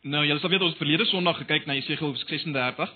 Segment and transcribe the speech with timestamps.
[0.00, 2.92] Nou, julle sal weet ons verlede Sondag gekyk na Jesegiel 36.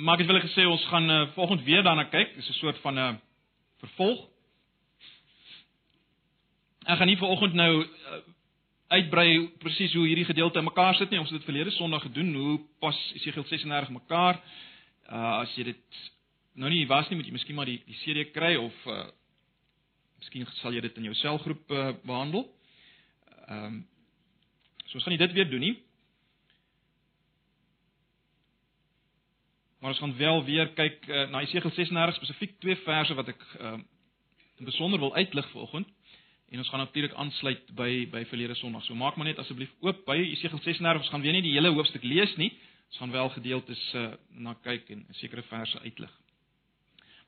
[0.00, 2.32] Maar ek het wel gesê ons gaan uh, volgende weer daarna kyk.
[2.38, 3.16] Dis 'n soort van 'n uh,
[3.84, 4.24] vervolg.
[6.88, 8.22] Ek gaan nie vanoggend nou uh,
[8.88, 11.20] uitbrei presies hoe hierdie gedeelte in mekaar sit nie.
[11.20, 12.34] Ons het dit verlede Sondag gedoen.
[12.34, 14.40] Hoe pas Jesegiel 36 mekaar?
[15.12, 16.12] Uh as jy dit
[16.54, 19.04] nou nie was nie, moet jy miskien maar die die CD kry of uh
[20.18, 22.48] miskien sal jy dit in jou selgroep uh, behandel.
[23.48, 23.88] Ehm um,
[24.86, 25.83] so ons gaan nie dit weer doen nie.
[29.84, 33.42] Maar ons gaan wel weer kyk uh, na Jesegiel 36 spesifiek twee verse wat ek
[33.60, 33.74] uh,
[34.56, 35.90] in besonder wil uitlig vanoggend.
[36.48, 38.86] En ons gaan natuurlik aansluit by by verlede Sondag.
[38.86, 41.02] So maak maar net asseblief oop by Jesegiel 36.
[41.04, 42.48] Ons gaan weer nie die hele hoofstuk lees nie.
[42.88, 44.06] Ons gaan wel gedeeltes uh,
[44.46, 46.16] na kyk en sekere verse uitlig.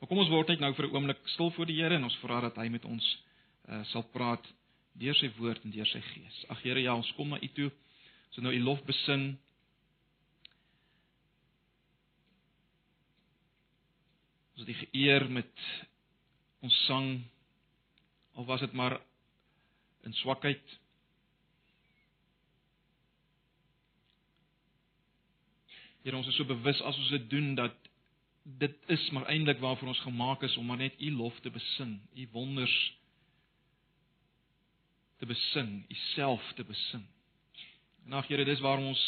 [0.00, 2.20] Maar kom ons word net nou vir 'n oomblik stil voor die Here en ons
[2.24, 3.16] vra dat hy met ons
[3.68, 4.52] uh, sal praat
[4.96, 6.44] deur sy woord en deur sy gees.
[6.48, 7.68] Ag Here, ja, ons kom na U toe.
[8.32, 9.36] Ons nou U lof besing.
[14.56, 15.64] Ons het U geëer met
[16.64, 17.10] ons sang
[18.40, 18.94] of was dit maar
[20.08, 20.62] in swakheid?
[26.00, 27.76] Here, ons is so bewus as ons dit doen dat
[28.64, 31.98] dit is maar eintlik waarvoor ons gemaak is om maar net U lof te besing,
[32.16, 32.78] U wonders
[35.20, 37.04] te besing, U self te besing.
[38.06, 39.06] En ag Here, dis waarom ons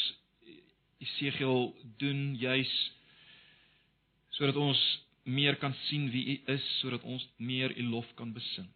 [1.01, 2.77] Esegiel doen juis
[4.37, 4.81] sodat ons
[5.29, 8.69] meer kan sien wie U is, sodat ons meer U lof kan besing.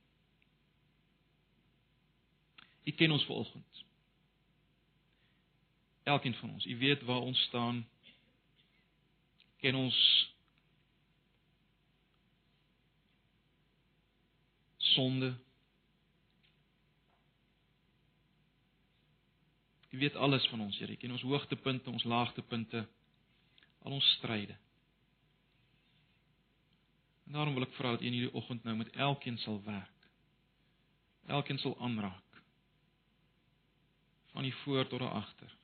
[2.85, 3.85] U ken ons vanoggend.
[6.03, 7.85] Elkeen van ons, U weet waar ons staan.
[9.63, 9.99] Ken ons
[14.93, 15.33] sonde.
[19.91, 20.93] U weet alles van ons, Here.
[20.93, 22.85] U ken ons hoogtepunte, ons laagtepunte,
[23.83, 24.62] al ons stryde.
[27.33, 30.09] En daarom wil ek vra dat U in hierdie oggend nou met elkeen sal werk.
[31.33, 32.41] Elkeen sal aanraak.
[34.35, 35.55] Van die voor tot die agter.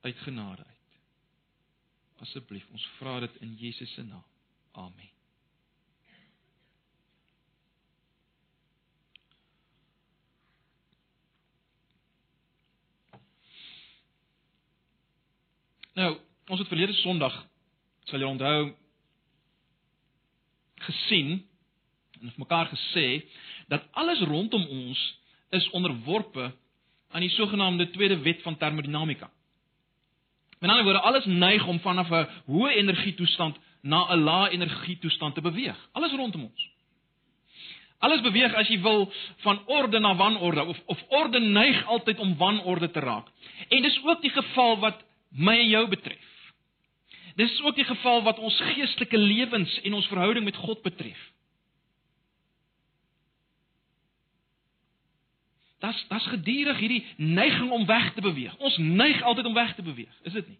[0.00, 0.94] Uit genade uit.
[2.24, 4.24] Asseblief, ons vra dit in Jesus se naam.
[4.72, 5.10] Amen.
[15.92, 16.16] Nou,
[16.46, 17.36] ons het verlede Sondag
[18.10, 18.60] sal jy onthou
[20.86, 21.40] gesien
[22.20, 23.06] en vir mekaar gesê
[23.72, 25.00] dat alles rondom ons
[25.56, 26.52] is onderworpe
[27.10, 29.30] aan die sogenaamde tweede wet van termodinamika.
[30.58, 35.40] Met ander woorde, alles neig om vanaf 'n hoë energietoestand na 'n lae energietoestand te
[35.40, 35.88] beweeg.
[35.92, 36.68] Alles rondom ons.
[37.98, 42.36] Alles beweeg as jy wil van orde na wanorde of of orde neig altyd om
[42.36, 43.26] wanorde te raak.
[43.68, 46.35] En dis ook die geval wat my en jou betref.
[47.36, 51.18] Dis ook die geval wat ons geestelike lewens en ons verhouding met God betref.
[55.84, 58.56] Das das gedurig hierdie neiging om weg te beweeg.
[58.56, 60.58] Ons neig altyd om weg te beweeg, is dit nie?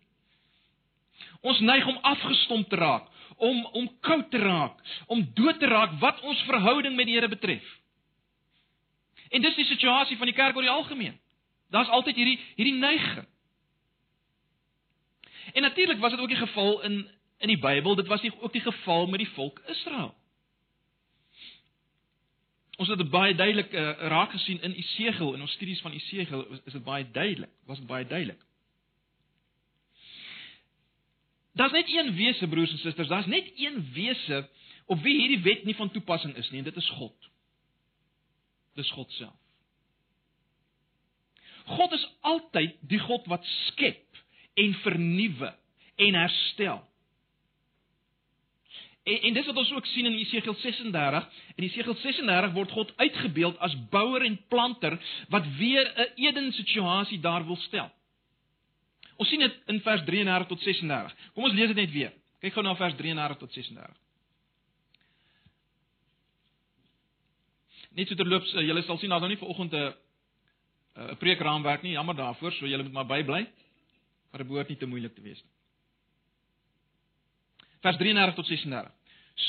[1.41, 4.77] Ons neig om afgestomp te raak, om om koud te raak,
[5.07, 7.65] om dood te raak wat ons verhouding met die Here betref.
[9.31, 11.17] En dis die situasie van die kerk oor die algemeen.
[11.73, 13.27] Daar's altyd hierdie hierdie neiging.
[15.53, 17.09] En natuurlik was dit ook die geval in
[17.39, 20.15] in die Bybel, dit was nie ook die geval met die volk Israel.
[22.77, 26.47] Ons het dit baie duidelik uh, raak gesien in Esegiel in ons studies van Esegiel
[26.65, 28.41] is dit baie duidelik, was dit baie duidelik.
[31.57, 34.49] Daar's net een wese broers en susters, daar's net een wese
[34.85, 37.31] op wie hierdie wet nie van toepassing is nie en dit is God.
[38.75, 39.37] Dis God self.
[41.67, 44.06] God is altyd die God wat skep
[44.57, 45.55] en vernuwe
[45.97, 46.85] en herstel.
[49.07, 51.29] En, en dis wat ons ook sien in Jesegiel 36.
[51.55, 57.21] In Jesegiel 36 word God uitgebeeld as bouer en planter wat weer 'n Eden situasie
[57.21, 57.91] daar wil stel.
[59.17, 61.15] Ons sien dit in vers 33 tot 36.
[61.35, 62.13] Kom ons lees dit net weer.
[62.41, 63.97] Kyk gou na vers 33 tot 36.
[67.97, 69.95] Net so terloops, uh, julle sal sien daar's nou nie vanoggend 'n
[70.97, 73.47] 'n preekraamwerk nie, jammer daarvoor, so julle moet maar bybly
[74.37, 75.53] maar dit behoort nie te moeilik te wees nie.
[77.81, 78.91] Vers 33 tot 36.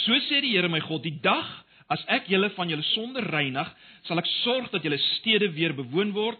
[0.06, 1.50] So sê die Here my God, die dag
[1.92, 3.68] as ek julle van julle sonde reinig,
[4.08, 6.40] sal ek sorg dat julle stede weer bewoon word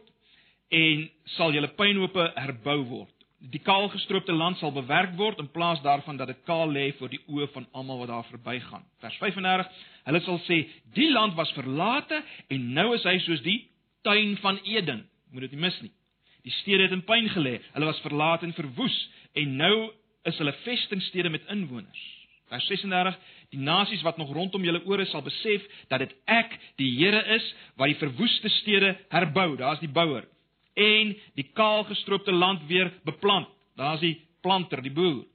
[0.72, 1.04] en
[1.36, 3.14] sal julle pynhope herbou word.
[3.52, 7.22] Die kaalgestroopte land sal bewerk word in plaas daarvan dat dit kaal lê voor die
[7.28, 8.88] oë van almal wat daar verbygaan.
[9.04, 9.76] Vers 35.
[10.08, 10.64] Hulle sal sê:
[10.96, 13.60] "Die land was verlate en nou is hy soos die
[14.08, 15.04] tuin van Eden.
[15.32, 15.97] Moet dit nie mis nie.
[16.48, 17.58] Die stede het in pyn gelê.
[17.76, 18.96] Hulle was verlaat en verwoes
[19.36, 19.90] en nou
[20.28, 22.04] is hulle vestingstede met inwoners.
[22.48, 23.18] Vers 36:
[23.52, 27.44] Die nasies wat nog rondom julle ore sal besef dat dit ek, die Here is,
[27.76, 29.58] wat die verwoeste stede herbou.
[29.60, 30.24] Daar's die bouer.
[30.78, 33.52] En die kaalgestroopte land weer beplant.
[33.76, 35.26] Daar's die planter, die boer.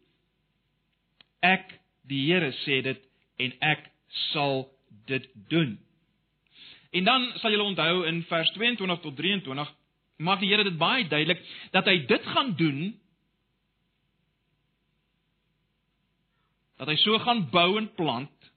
[1.45, 1.69] Ek,
[2.09, 3.05] die Here sê dit
[3.43, 3.85] en ek
[4.33, 4.65] sal
[5.11, 5.77] dit doen.
[6.93, 9.77] En dan sal julle onthou in vers 22 tot 23
[10.23, 11.43] maak die Here dit baie duidelik
[11.75, 12.81] dat hy dit gaan doen
[16.81, 18.51] dat hy so gaan bou en plant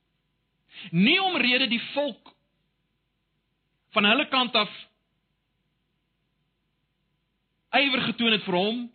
[0.92, 2.34] nie omrede die volk
[3.96, 4.72] van hulle kant af
[7.76, 8.86] ywer getoon het vir hom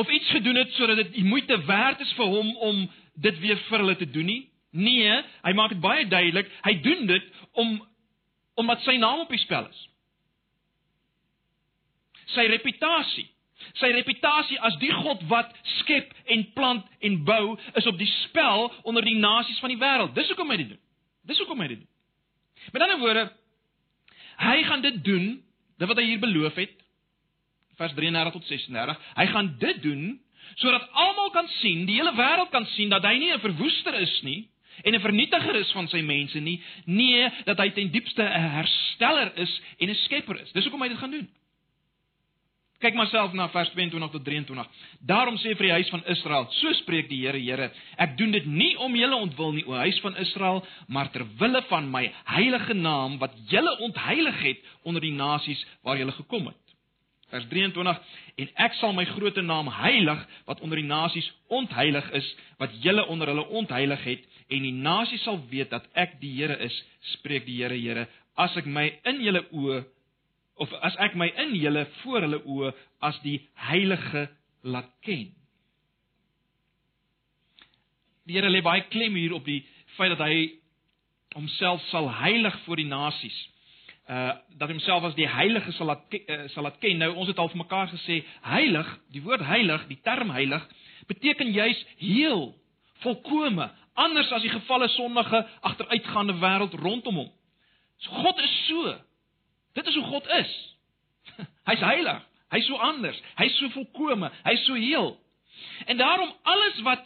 [0.00, 2.82] of iets gedoen het sodat dit die moeite werd is vir hom om
[3.14, 7.06] dit weer vir hulle te doen nie nee hy maak dit baie duidelik hy doen
[7.10, 7.78] dit om
[8.60, 9.80] omdat sy naam op die spel is.
[12.34, 13.26] Sy reputasie,
[13.80, 18.70] sy reputasie as die God wat skep en plant en bou, is op die spel
[18.88, 20.14] onder die nasies van die wêreld.
[20.14, 20.82] Dis hoekom hy dit doen.
[21.28, 21.90] Dis hoekom hy dit doen.
[22.72, 23.26] Met ander woorde,
[24.40, 25.30] hy gaan dit doen,
[25.80, 26.72] dit wat hy hier beloof het.
[27.80, 29.06] Vers 33 tot 36.
[29.16, 30.10] Hy gaan dit doen
[30.58, 34.14] sodat almal kan sien, die hele wêreld kan sien dat hy nie 'n verwoester is
[34.22, 34.48] nie,
[34.84, 39.32] en 'n vernietiger is van sy mense nie, nee, dat hy ten diepste 'n hersteller
[39.36, 40.52] is en 'n skepper is.
[40.52, 41.28] Dis hoekom hy dit gaan doen.
[42.80, 44.68] Kyk maar self na vers 22 tot 23.
[45.04, 47.68] Daarom sê vir die huis van Israel, so spreek die Here, Here,
[48.00, 51.60] ek doen dit nie om julle ontwil nie, o huis van Israel, maar ter wille
[51.68, 56.56] van my heilige naam wat julle ontheilig het onder die nasies waar julle gekom het.
[57.30, 58.00] Vers 23
[58.42, 63.04] en ek sal my groot naam heilig wat onder die nasies ontheilig is wat julle
[63.12, 66.74] onder hulle ontheilig het en die nasie sal weet dat ek die Here is,
[67.12, 68.08] spreek die Here Here,
[68.40, 69.84] as ek my in julle oë
[70.60, 72.72] of as ek my in julle voor hulle oë
[73.08, 73.38] as die
[73.70, 74.26] heilige
[74.62, 75.30] laat ken.
[78.28, 79.62] Die Here lê baie klem hier op die
[79.96, 80.50] feit dat hy
[81.34, 83.38] homself sal heilig voor die nasies.
[84.10, 87.00] Uh dat homself as die heilige sal laat uh, sal laat ken.
[87.00, 90.66] Nou ons het al vir mekaar gesê heilig, die woord heilig, die term heilig
[91.10, 92.50] beteken juis heel,
[93.02, 93.66] volkome,
[93.98, 97.30] anders as die gevalle sondige agteruitgaande wêreld rondom hom.
[98.04, 98.94] So God is so.
[99.72, 100.52] Dit is hoe God is.
[101.70, 102.22] Hy's heilig.
[102.50, 103.22] Hy's so anders.
[103.38, 104.30] Hy's so volkome.
[104.42, 105.20] Hy's so heel.
[105.86, 107.04] En daarom alles wat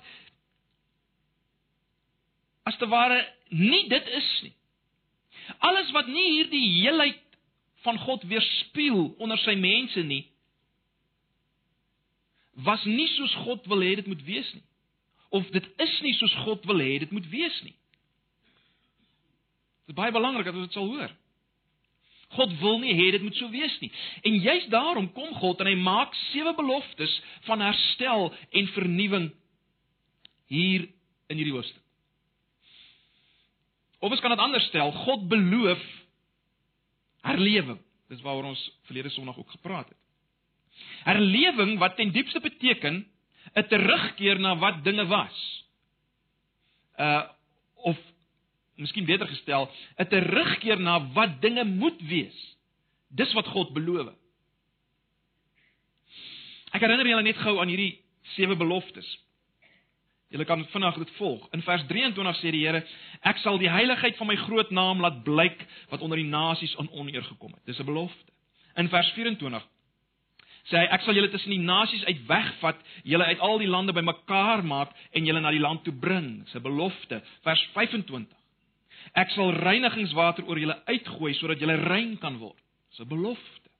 [2.64, 4.55] as te ware nie dit is nie.
[5.58, 7.20] Alles wat nie hierdie heelheid
[7.84, 10.25] van God weerspieël onder sy mense nie
[12.55, 14.62] was nie soos God wil hê dit moet wees nie
[15.34, 17.75] of dit is nie soos God wil hê dit moet wees nie.
[19.84, 21.11] Dit is baie belangrik dat ons dit sal hoor.
[22.29, 23.91] God wil nie hê dit moet so wees nie.
[24.23, 29.31] En juist daarom kom God en hy maak sewe beloftes van herstel en vernuwing
[30.47, 30.88] hier
[31.29, 31.82] in hierdie hoofstuk.
[34.05, 35.81] Of ons kan dit anders stel, God beloof
[37.25, 37.79] herlewing.
[38.12, 40.00] Dis waaroor ons verlede Sondag ook gepraat het.
[41.06, 43.06] Herlewing wat ten diepste beteken
[43.55, 45.65] 'n terugkeer na wat dinge was.
[46.99, 47.23] Uh
[48.76, 52.56] miskien beter gestel, 'n terugkeer na wat dinge moet wees.
[53.11, 54.15] Dis wat God beloof.
[56.75, 58.00] Ek herinner julle net gou aan hierdie
[58.35, 59.07] sewe beloftes.
[60.35, 61.45] Julle kan vinnig dit volg.
[61.54, 62.83] In vers 23 sê die Here:
[63.23, 65.62] Ek sal die heiligheid van my groot naam laat blyk
[65.93, 67.62] wat onder die nasies in oneer gekom het.
[67.66, 68.33] Dis 'n belofte.
[68.76, 69.62] In vers 24
[70.64, 73.93] sê hy ek sal julle tussen die nasies uit wegvat, julle uit al die lande
[73.93, 76.45] bymekaar maak en julle na die land toe bring.
[76.45, 77.23] Dis 'n belofte.
[77.43, 78.26] Vers 25.
[79.12, 82.61] Ek sal reinigingswater oor julle uitgooi sodat julle rein kan word.
[82.90, 83.70] Dis 'n belofte.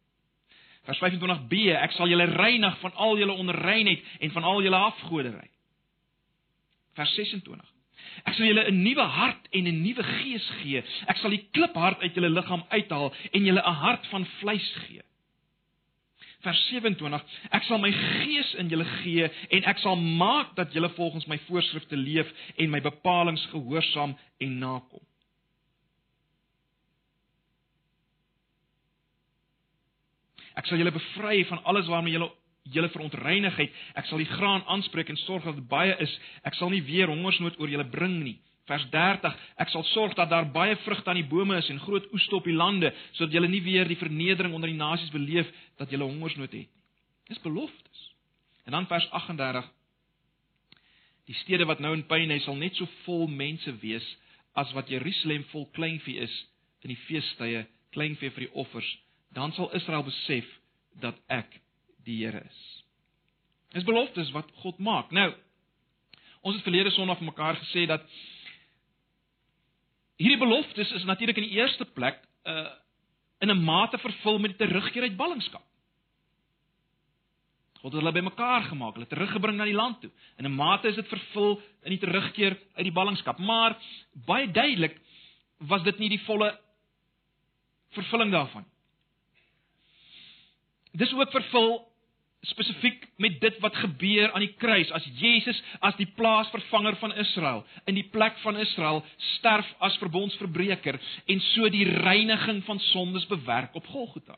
[0.85, 5.51] Vers 25b ek sal julle reinig van al julle onreinheid en van al julle afgoderry.
[6.95, 7.73] Vers 26
[8.25, 10.85] Ek sal julle 'n nuwe hart en 'n nuwe gees gee.
[11.07, 15.03] Ek sal die kliphart uit julle liggaam uithaal en julle 'n hart van vleis gee
[16.45, 17.25] vers 27
[17.57, 21.39] ek sal my gees in julle gee en ek sal maak dat julle volgens my
[21.49, 24.15] voorskrifte leef en my bepalinge gehoorsaam
[24.45, 25.05] en nakom
[30.55, 32.31] ek sal julle bevry van alles waarmee julle
[32.75, 36.13] julle verontreinigheid ek sal die graan aanspreek en sorg dat baie is
[36.49, 40.31] ek sal nie weer hongersnood oor julle bring nie Vers 30: Ek sal sorg dat
[40.33, 43.49] daar baie vrugte aan die bome is en groot oeste op die lande, sodat julle
[43.53, 46.69] nie weer die vernedering onder die nasies beleef dat julle hongersnood het nie.
[47.29, 48.05] Dis beloftes.
[48.65, 49.69] En dan vers 38:
[51.29, 54.07] Die stede wat nou in pyn is, sal net so vol mense wees
[54.57, 56.35] as wat Jerusalem vol kleinvee is
[56.85, 58.89] in die feestydde, kleinvee vir die offers.
[59.35, 60.47] Dan sal Israel besef
[61.03, 61.61] dat ek
[62.07, 62.61] die Here is.
[63.75, 65.11] Dis beloftes wat God maak.
[65.11, 65.33] Nou,
[66.47, 68.05] ons het verlede Sondag vir mekaar gesê dat
[70.21, 72.71] hierdie beloftes is natuurlik in die eerste plek uh
[73.45, 75.65] in 'n mate vervul met terugkeer uit ballingskap.
[77.81, 80.11] God het hulle bymekaar gemaak, hulle teruggebring na die land toe.
[80.39, 83.77] In 'n mate is dit vervul in die terugkeer uit die ballingskap, maar
[84.13, 85.01] baie duidelik
[85.59, 86.61] was dit nie die volle
[87.91, 88.65] vervulling daarvan.
[90.95, 91.73] Dis ook vervul
[92.45, 97.63] spesifiek met dit wat gebeur aan die kruis as Jesus as die plaasvervanger van Israel
[97.89, 103.75] in die plek van Israel sterf as verbondsverbreker en so die reiniging van sondes bewerk
[103.75, 104.37] op Golgotha.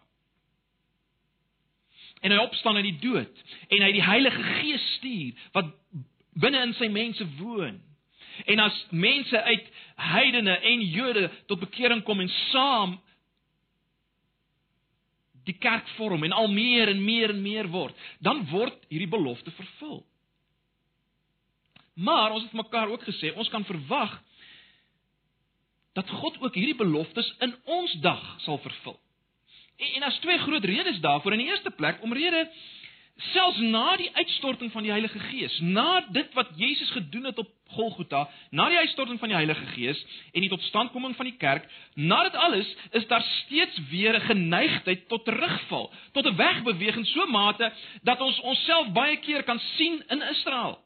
[2.21, 5.75] En hy opstaan uit die dood en hy die Heilige Gees stuur wat
[6.37, 7.81] binne in sy mense woon.
[8.45, 12.97] En as mense uit heidene en Jode tot bekering kom en saam
[15.47, 19.53] die kerk vorm en al meer en meer en meer word, dan word hierdie belofte
[19.55, 20.01] vervul.
[21.97, 24.19] Maar ons het mekaar ook gesê, ons kan verwag
[25.97, 28.99] dat God ook hierdie beloftes in ons dag sal vervul.
[29.77, 31.33] En, en daar's twee groot redes daarvoor.
[31.33, 32.43] In die eerste plek omrede
[33.17, 37.49] selfs na die uitstorting van die Heilige Gees, na dit wat Jesus gedoen het op
[37.77, 40.01] Golgotha, na die uitstorting van die Heilige Gees
[40.33, 45.09] en die totstandkoming van die kerk, na dit alles is daar steeds weer 'n geneigtheid
[45.09, 50.23] tot terugval, tot 'n wegbeweging so mate dat ons onsself baie keer kan sien in
[50.23, 50.79] Israel.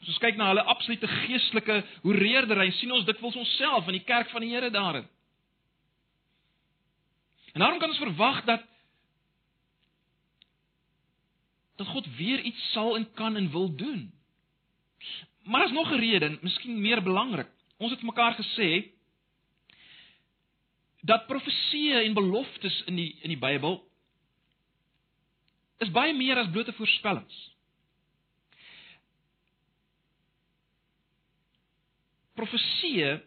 [0.00, 4.30] As ons kyk na hulle absolute geestelike hoereerdery, sien ons dikwels onsself in die kerk
[4.30, 5.08] van die Here daarin.
[7.54, 8.62] En daarom kan ons verwag dat
[11.76, 14.14] dat God weer iets sal en kan en wil doen.
[15.42, 17.50] Maar daar's nog 'n rede, miskien meer belangrik.
[17.76, 18.90] Ons het mekaar gesê
[21.00, 23.90] dat profeseë en beloftes in die in die Bybel
[25.78, 27.50] is baie meer as blote voorspellings.
[32.34, 33.22] Profeseë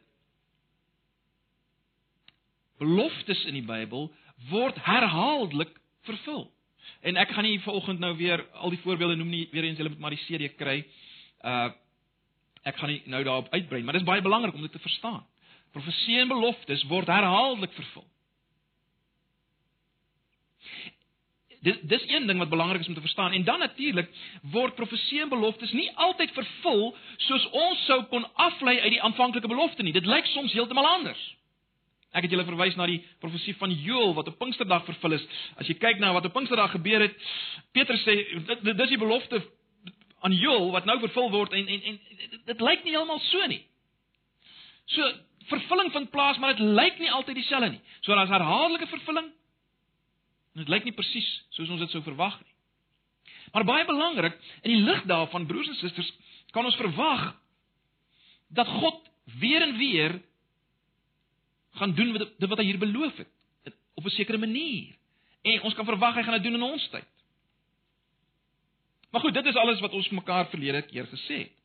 [2.78, 4.12] beloftes in die Bybel
[4.50, 5.74] word herhaaldelik
[6.08, 6.48] vervul.
[7.02, 9.90] En ek gaan nie vanoggend nou weer al die voorbeelde noem nie, weer eens julle
[9.94, 10.84] moet maar die CD kry.
[11.42, 11.70] Uh
[12.68, 15.22] ek gaan nie nou daarop uitbrei, maar dit is baie belangrik om dit te verstaan.
[15.72, 18.04] Profeseë en beloftes word herhaaldelik vervul.
[21.64, 23.32] Dis dis een ding wat belangrik is om te verstaan.
[23.32, 24.10] En dan natuurlik
[24.42, 26.96] word profeseë en beloftes nie altyd vervul
[27.30, 29.96] soos ons sou kon aflei uit die aanvanklike belofte nie.
[29.96, 31.24] Dit lyk soms heeltemal anders.
[32.16, 35.24] Ek het julle verwys na die profesie van Joël wat op Pinksterdag vervul is.
[35.60, 37.16] As jy kyk na wat op Pinksterdag gebeur het,
[37.76, 38.16] Petrus sê
[38.64, 39.42] dit dis die belofte
[40.26, 42.00] aan Joël wat nou vervul word en en en
[42.48, 43.64] dit lyk nie heeltemal so nie.
[44.96, 45.10] So
[45.52, 47.82] vervulling vind plaas, maar dit lyk nie altyd dieselfde nie.
[48.02, 49.32] So daar's herhaaldelike vervulling.
[50.56, 52.54] En dit lyk nie presies soos ons dit sou verwag nie.
[53.54, 56.10] Maar baie belangrik, in die lig daarvan broers en susters,
[56.52, 57.30] kan ons verwag
[58.48, 59.00] dat God
[59.40, 60.18] weer en weer
[61.72, 63.28] gaan doen wat dit wat hy hier beloof het
[63.94, 64.96] op 'n sekere manier.
[65.42, 67.08] En ons kan verwag hy gaan dit doen in ons tyd.
[69.10, 71.56] Maar goed, dit is alles wat ons mekaar verlede keer gesê het.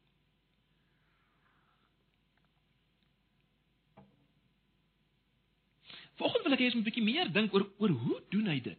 [6.14, 8.60] Volgens wil ek hê jy moet 'n bietjie meer dink oor oor hoe doen hy
[8.60, 8.78] dit?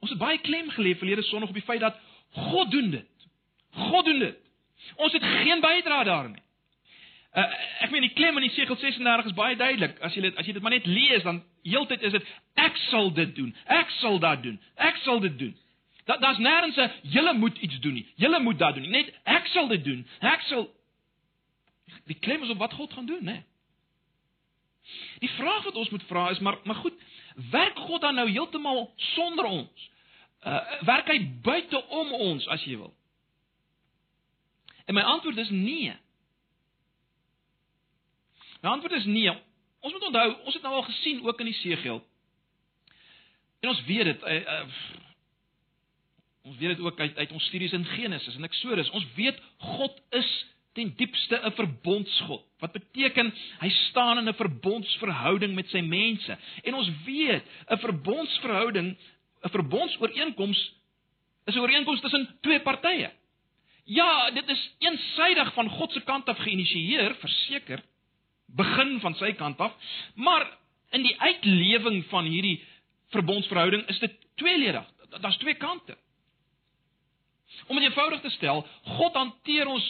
[0.00, 1.98] Ons het baie klem gelê verlede Sondag op die feit dat
[2.30, 3.26] God doen dit.
[3.70, 4.38] God doen dit.
[4.96, 6.42] Ons het geen bydrae daarin nie.
[7.30, 7.44] Uh,
[7.84, 10.00] ek meen die klem in die segel 36 is baie duidelik.
[10.02, 13.12] As jy dit as jy dit maar net lees dan heeltyd is dit ek sal
[13.14, 13.54] dit doen.
[13.70, 14.58] Ek sal dat doen.
[14.76, 15.54] Ek sal dit doen.
[16.10, 18.06] Dat daar's nêrens 'n julle moet iets doen nie.
[18.16, 18.90] Julle moet dat doen nie.
[18.90, 20.06] Net ek sal dit doen.
[20.20, 20.68] Ek sal
[22.06, 23.42] Die klem is op wat God gaan doen, né?
[25.18, 26.94] Die vraag wat ons moet vra is maar maar goed,
[27.50, 29.90] werk God dan nou heeltemal sonder ons?
[30.42, 32.94] Uh werk hy buite om ons as jy wil?
[34.86, 35.94] En my antwoord is nee.
[38.60, 39.32] Die antwoord is nee.
[39.80, 42.02] Ons moet onthou, ons het nou al gesien ook in die Segel.
[43.60, 44.64] En ons weet dit, uh, uh,
[46.48, 48.90] ons weet dit ook uit uit ons studies in Genesis en Eksodus.
[48.96, 49.40] Ons weet
[49.76, 50.30] God is
[50.72, 52.44] ten diepste 'n verbondsgod.
[52.60, 56.38] Wat beteken hy staan in 'n verbondsverhouding met sy mense.
[56.62, 58.96] En ons weet 'n verbondsverhouding,
[59.44, 60.72] 'n verbondsooreenkoms
[61.44, 63.10] is 'n ooreenkoms tussen twee partye.
[63.84, 67.82] Ja, dit is eensaidig van God se kant af geïnisieer, verseker
[68.56, 69.74] begin van sy kant af,
[70.14, 70.46] maar
[70.90, 72.58] in die uitlewing van hierdie
[73.14, 74.86] verbondsverhouding is dit tweeledig.
[75.20, 75.96] Daar's twee kante.
[77.66, 79.86] Om dit eenvoudig te stel, God hanteer ons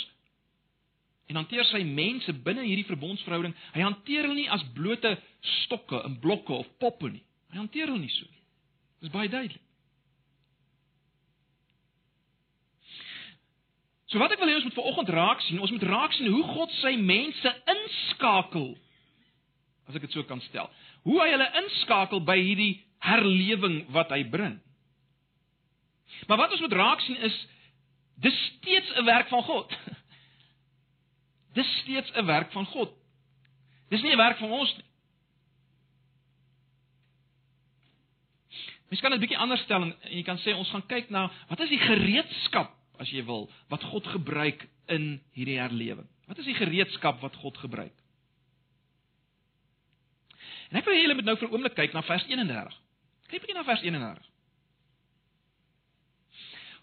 [1.30, 3.54] en hanteer sy mense binne hierdie verbondsverhouding.
[3.76, 5.14] Hy hanteer hulle nie as blote
[5.62, 7.22] stokke en blokke of poppe nie.
[7.52, 8.42] Hy hanteer hulle nie so nie.
[9.04, 9.62] Dis baie duidelik.
[14.10, 16.42] So wat ek wil hê ons moet vanoggend raak sien, ons moet raak sien hoe
[16.50, 18.72] God sy mense inskakel.
[19.86, 20.66] As ek dit so kan stel.
[21.06, 22.72] Hoe hy hulle inskakel by hierdie
[23.06, 24.58] herlewing wat hy bring.
[26.26, 27.36] Maar wat ons moet raak sien is
[28.20, 29.70] dis steeds 'n werk van God.
[31.56, 32.90] Dis steeds 'n werk van God.
[33.90, 34.84] Dis nie 'n werk van ons nie.
[38.90, 41.30] Mens kan dit 'n bietjie anders stel en jy kan sê ons gaan kyk na
[41.48, 46.08] wat is die gereedskap as jy wil wat God gebruik in hierdie herlewing.
[46.28, 47.94] Wat is die gereedskap wat God gebruik?
[50.70, 52.76] En ek wil julle moet nou vir oomblik kyk na vers 31.
[53.30, 54.28] Kyk bietjie na vers 31.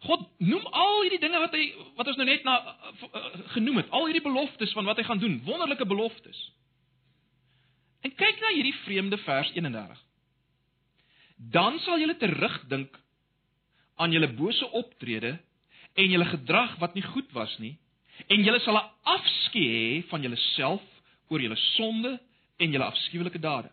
[0.07, 1.63] God noem al hierdie dinge wat hy
[1.97, 3.23] wat ons nou net na uh,
[3.55, 6.37] genoem het, al hierdie beloftes van wat hy gaan doen, wonderlike beloftes.
[8.05, 10.03] En kyk na hierdie vreemde vers 31.
[11.57, 12.93] Dan sal julle terugdink
[13.97, 15.37] aan julle bose optrede
[15.97, 17.75] en julle gedrag wat nie goed was nie
[18.25, 20.83] en julle sal 'n afskeid hê van julleself
[21.29, 22.19] oor julle sonde
[22.57, 23.69] en julle afskuwelike dade.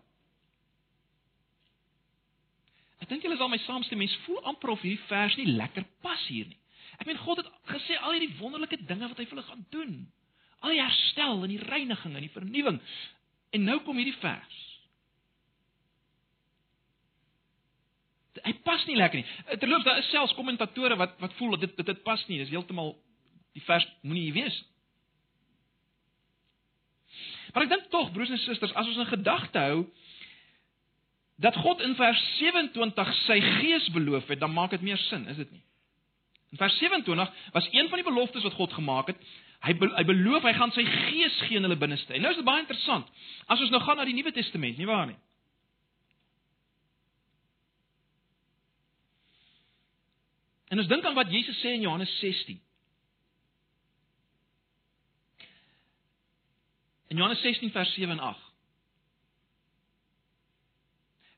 [3.01, 6.27] Ek dink julle sal my saamstem, mense voel amper of hierdie vers nie lekker pas
[6.29, 6.61] hier nie.
[6.99, 9.95] Ek meen God het gesê al hierdie wonderlike dinge wat hy vir hulle gaan doen.
[10.61, 12.81] Al die herstel en die reiniging en die vernuwing.
[13.53, 14.61] En nou kom hierdie vers.
[18.45, 19.59] Hy pas nie lekker nie.
[19.59, 22.39] Terloops, daar is selfs kommentatore wat wat voel dat dit dit dit pas nie.
[22.43, 22.95] Dis heeltemal
[23.57, 24.57] die vers moenie hier wees.
[27.55, 29.85] Maar ek dink tog broers en susters, as ons in gedagte hou
[31.43, 35.39] dat God in vers 27 sy gees beloof het, dan maak dit meer sin, is
[35.41, 35.63] dit nie?
[36.55, 39.23] In vers 27 was een van die beloftes wat God gemaak het,
[39.67, 42.15] hy be, hy beloof hy gaan sy gees gee in hulle binneste.
[42.15, 43.09] En nou is dit baie interessant.
[43.51, 45.19] As ons nou gaan na die Nuwe Testament, nie waar nie?
[50.75, 52.57] En ons dink aan wat Jesus sê in Johannes 16.
[57.15, 58.41] In Johannes 16 vers 7 en 8.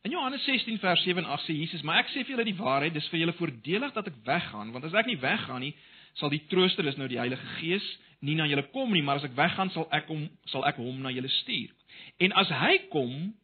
[0.08, 2.56] In Johannes 16 vers 7 en 8 sê Jesus: "Maar ek sê vir julle die
[2.56, 5.74] waarheid, dis vir julle voordelig dat ek weggaan, want as ek nie weggaan nie,
[6.14, 9.28] sal die Trooster, dis nou die Heilige Gees, nie na julle kom nie, maar as
[9.28, 11.76] ek weggaan, sal ek hom sal ek hom na julle stuur.
[12.24, 13.34] En as hy kom,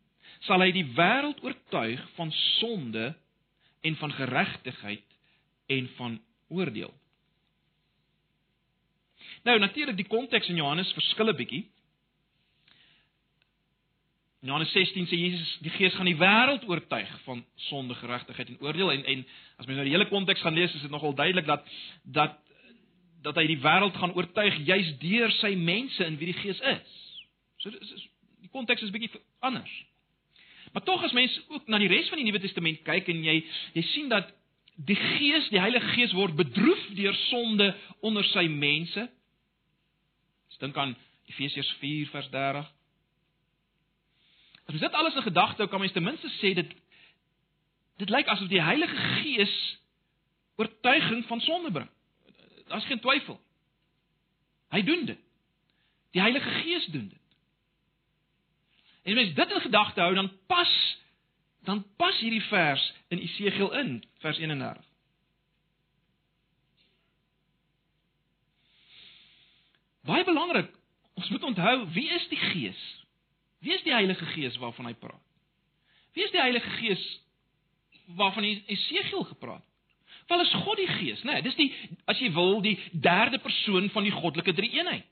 [0.40, 3.14] sal hy die wêreld oortuig van sonde
[3.83, 5.12] en van geregtigheid
[5.66, 6.94] en van oordeel."
[9.42, 11.70] Nou natuurlik die konteks in Johannes verskil 'n bietjie.
[14.42, 18.61] In Johannes 16 sê Jesus die Gees gaan die wêreld oortuig van sonde, geregtigheid en
[18.61, 21.46] oordeel en en as mens nou die hele konteks gaan lees is dit nogal duidelik
[21.46, 21.68] dat
[22.03, 22.38] dat
[23.22, 26.98] dat hy die wêreld gaan oortuig juis deur sy mense in wie die Gees is.
[27.62, 28.09] So dis is
[28.42, 29.85] die konteks is bietjie anders.
[30.72, 33.44] Maar tog as mens ook na die res van die Nuwe Testament kyk en jy
[33.75, 34.33] jy sien dat
[34.77, 39.09] die Gees, die Heilige Gees word bedroef deur sonde onder sy mense.
[40.63, 40.95] Dink aan
[41.27, 42.69] Efesiërs 4 vers 30
[44.67, 46.71] As jy dit alles in gedagte hou, kan mens ten minste sê dit
[48.01, 49.57] dit lyk asof die Heilige Gees
[50.59, 51.91] oortuiging van sonde bring.
[52.71, 53.37] Daar's geen twyfel.
[54.73, 55.19] Hy doen dit.
[56.17, 57.37] Die Heilige Gees doen dit.
[59.03, 60.73] En as mens dit in gedagte hou, dan pas
[61.68, 64.85] dan pas hierdie vers in Esegiel in, vers 31.
[70.03, 70.70] Baie belangrik,
[71.14, 72.81] ons moet onthou wie is die Gees?
[73.62, 75.22] Wie is die Heilige Gees waarvan hy praat?
[76.12, 77.05] Wie is die Heilige Gees
[78.18, 79.72] waarvan Esegiel gepraat het?
[80.27, 81.33] Wel is God die Gees, né?
[81.33, 81.68] Nee, dis die
[82.09, 85.09] as jy wil die derde persoon van die goddelike drie-eenheid.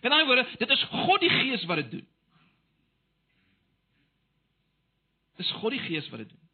[0.00, 2.06] Met ander woorde, dit is God die Gees wat dit doen.
[5.40, 6.46] Dis God die Gees wat dit doen.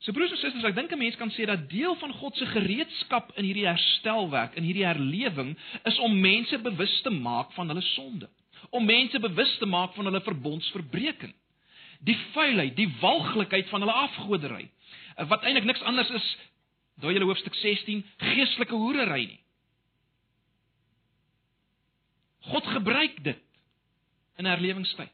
[0.00, 2.46] So broers en susters, ek dink 'n mens kan sê dat deel van God se
[2.46, 7.84] gereedskap in hierdie herstelwerk, in hierdie herlewing, is om mense bewus te maak van hulle
[7.92, 8.28] sonde,
[8.70, 11.34] om mense bewus te maak van hulle verbondsverbreeking,
[12.00, 14.70] die vuilheid, die walglikheid van hulle afgodery,
[15.28, 16.36] wat eintlik niks anders is,
[16.96, 19.40] daai hele hoofstuk 16, geestelike hoerery nie.
[22.40, 23.42] God gebruik dit
[24.40, 25.12] in herlewingstyd.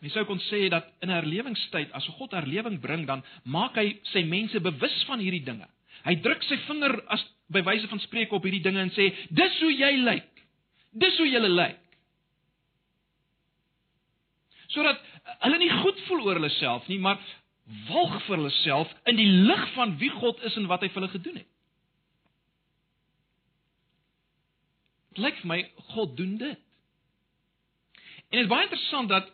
[0.00, 4.22] Mens sou kon sê dat in herlewingstyd as God herlewing bring, dan maak hy sy
[4.24, 5.68] mense bewus van hierdie dinge.
[6.06, 9.60] Hy druk sy vinger as by wyse van spreek op hierdie dinge en sê: "Dis
[9.60, 10.30] hoe jy lyk.
[10.96, 11.82] Dis hoe jy lyk."
[14.72, 15.02] Sodat
[15.44, 17.18] hulle nie goed voel oor hulle self nie, maar
[17.90, 21.02] walg vir hulle self in die lig van wie God is en wat hy vir
[21.02, 21.50] hulle gedoen het.
[25.10, 25.60] Dit lyk vir my
[25.92, 26.58] God doen dit.
[28.30, 29.28] En dit is baie interessant dat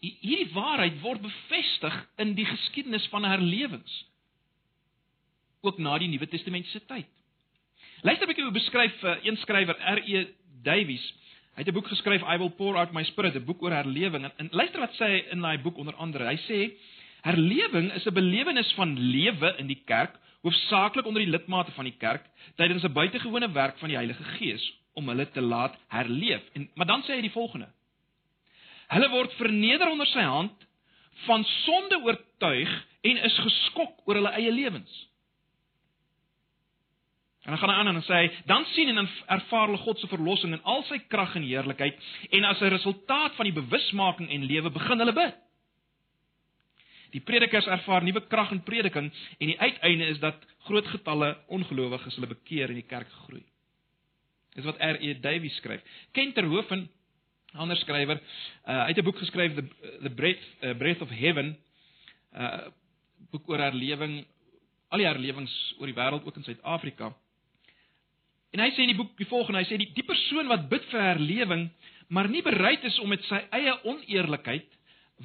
[0.00, 4.04] hierdie waarheid word bevestig in die geskiedenis van herlewings
[5.60, 7.08] ook na die Nuwe Testamentiese tyd.
[8.02, 10.26] Luister 'n bietjie hoe beskryf uh, een skrywer R.E.
[10.62, 11.04] Davies.
[11.54, 14.24] Hy het 'n boek geskryf I will pour out my spirit, 'n boek oor herlewing.
[14.24, 16.24] En, en luister wat sê hy in daai boek onder andere.
[16.24, 16.72] Hy sê
[17.22, 21.96] herlewing is 'n belewenis van lewe in die kerk, hoofsaaklik onder die lidmate van die
[21.98, 22.24] kerk,
[22.56, 26.42] tydens 'n buitengewone werk van die Heilige Gees om hulle te laat herleef.
[26.52, 27.68] En maar dan sê hy die volgende:
[28.90, 30.66] Hulle word verneder onder sy hand,
[31.26, 32.70] van sonde oortuig
[33.06, 34.92] en is geskok oor hulle eie lewens.
[37.44, 40.08] En dan gaan hy aan en sê hy, dan sien en ervaar hulle God se
[40.10, 41.96] verlossing in al sy krag en heerlikheid
[42.36, 45.34] en as 'n resultaat van die bewusmaking en lewe begin hulle bid.
[47.10, 50.36] Die predikers ervaar nuwe krag in prediking en die uiteinde is dat
[50.68, 53.42] groot getalle ongelowiges hulle bekeer en die kerk groei.
[54.54, 55.14] Dis wat R.E.
[55.14, 55.82] Davies skryf.
[56.12, 56.88] Kenter Hoofen, 'n
[57.52, 58.20] ander skrywer,
[58.66, 59.64] uh, uit 'n boek geskryf The
[60.02, 61.56] The Breath uh, Breath of Heaven,
[62.32, 62.68] 'n uh,
[63.30, 64.24] boek oor herlewing,
[64.88, 67.12] al die herlewings oor die wêreld ook in Suid-Afrika.
[68.50, 70.84] En hy sê in die boek die volgende, hy sê die die persoon wat bid
[70.90, 71.68] vir herlewing,
[72.08, 74.66] maar nie bereid is om met sy eie oneerlikheid,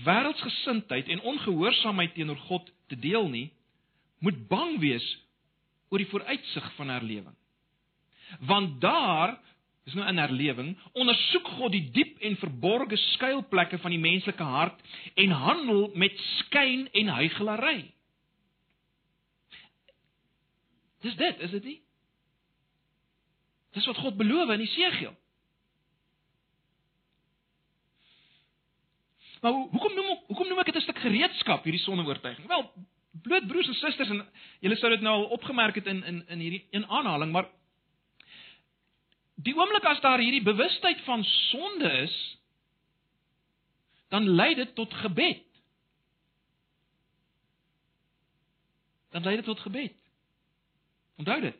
[0.05, 3.47] wêreldsgesindheid en ongehoorsaamheid teenoor God te deel nie,
[4.19, 5.05] moet bang wees
[5.89, 7.35] oor die vooruitsig van herlewing.
[8.49, 9.37] Want daar
[9.85, 14.81] is nou 'n herlewing, ondersoek God die diep en verborgde skuilplekke van die menslike hart
[15.13, 17.93] en handel met skyn en huigelary.
[21.01, 21.81] Dis dit, is dit nie?
[23.71, 25.15] Dis wat God beloof in Jesegiel.
[29.41, 32.47] Maar hoekom noem ek hoekom noem ek dit 'n stuk gereedskap hierdie sonneoortuiging?
[32.47, 32.71] Wel,
[33.21, 34.25] bloot broers en susters en
[34.59, 37.49] julle sou dit nou al opgemerk het in in in hierdie een aanhaling, maar
[39.35, 42.15] die oomblik as daar hierdie bewustheid van sonde is,
[44.13, 45.43] dan lei dit tot gebed.
[49.11, 49.95] Dan lei dit tot gebed.
[51.15, 51.57] Onthou dit.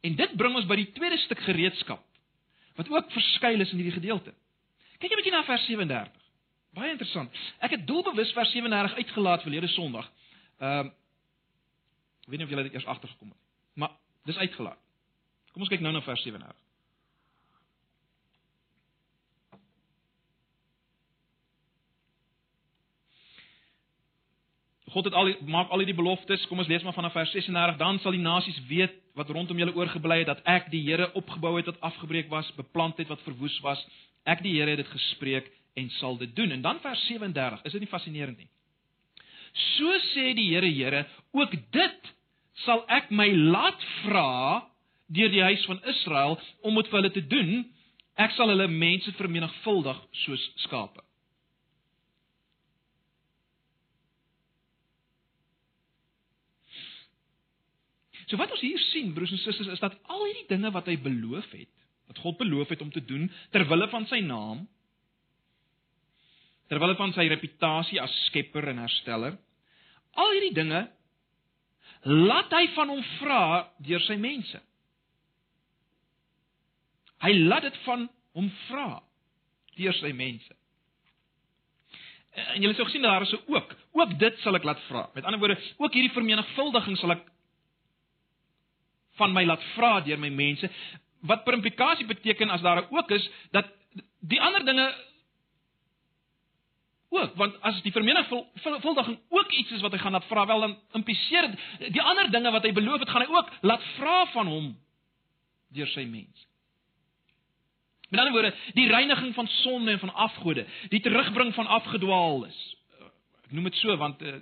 [0.00, 2.02] En dit bring ons by die tweede stuk gereedskap
[2.76, 4.34] wat ook verskuil is in hierdie gedeelte.
[4.98, 6.12] Kyk 'n bietjie na vers 37.
[6.76, 7.32] Baie interessant.
[7.58, 10.10] Ek het doelbewus vers 37 uitgelaat verlede Sondag.
[10.60, 10.92] Ehm uh,
[12.26, 13.38] ek weet nie of julle dit eers agtergekom het.
[13.74, 13.90] Maar
[14.24, 14.85] dis uitgelaat.
[15.56, 16.52] Kom ons kyk nou na vers 37.
[24.92, 26.44] God het al maak al hierdie beloftes.
[26.50, 27.80] Kom ons lees maar vanaf vers 36.
[27.80, 31.54] Dan sal die nasies weet wat rondom julle oorgebly het dat ek die Here opgebou
[31.56, 33.80] het wat afgebreek was, beplant het wat verwoes was.
[34.28, 35.48] Ek die Here het dit gespreek
[35.80, 36.52] en sal dit doen.
[36.52, 37.64] En dan vers 37.
[37.64, 38.52] Is dit nie fascinerend nie?
[39.72, 42.16] So sê die Here, Here, ook dit
[42.68, 44.66] sal ek my laat vra
[45.06, 47.52] deur die huis van Israel om dit vir hulle te doen.
[48.16, 51.02] Ek sal hulle mense vermenigvuldig soos skape.
[58.26, 60.96] So wat ons hier sien, broers en susters, is dat al hierdie dinge wat hy
[60.98, 61.70] beloof het,
[62.10, 64.64] wat God beloof het om te doen ter wille van sy naam,
[66.66, 69.36] ter wille van sy reputasie as skepper en hersteller,
[70.18, 70.82] al hierdie dinge
[72.06, 73.42] laat hy van hom vra
[73.86, 74.58] deur sy mense.
[77.24, 79.02] Hy laat dit van hom vra
[79.76, 80.52] deur sy mense.
[82.36, 85.06] En julle sou gesien daar is ook, ook dit sal ek laat vra.
[85.14, 87.24] Met ander woorde, ook hierdie vermenigvuldiging sal ek
[89.16, 90.68] van my laat vra deur my mense
[91.26, 93.68] wat per implikasie beteken as daar ook is dat
[94.20, 94.86] die ander dinge
[97.16, 100.76] ook want as die vermenigvuldiging ook iets is wat hy gaan laat vra wel dan
[101.00, 104.52] impliseer dit die ander dinge wat hy beloof het gaan hy ook laat vra van
[104.52, 104.68] hom
[105.72, 106.44] deur sy mense
[108.08, 112.58] Met ander woorde, die reiniging van sonde en van afgode, die terugbring van afgedwaaldes.
[113.46, 114.38] Ek noem dit so want uh,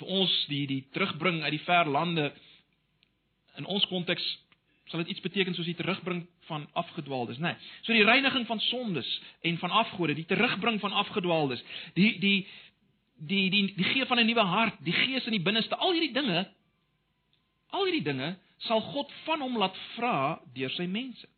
[0.00, 2.30] vir ons die die terugbring uit die ver lande
[3.58, 4.24] in ons konteks
[4.88, 7.52] sal dit iets beteken soos die terugbring van afgedwaaldes, né?
[7.52, 7.72] Nee.
[7.84, 9.08] So die reiniging van sondes
[9.44, 12.38] en van afgode, die terugbring van afgedwaaldes, die die
[13.18, 16.12] die die die gee van 'n nuwe hart, die gees in die binneste, al hierdie
[16.12, 16.46] dinge
[17.70, 21.28] al hierdie dinge sal God van hom laat vra deur sy mense.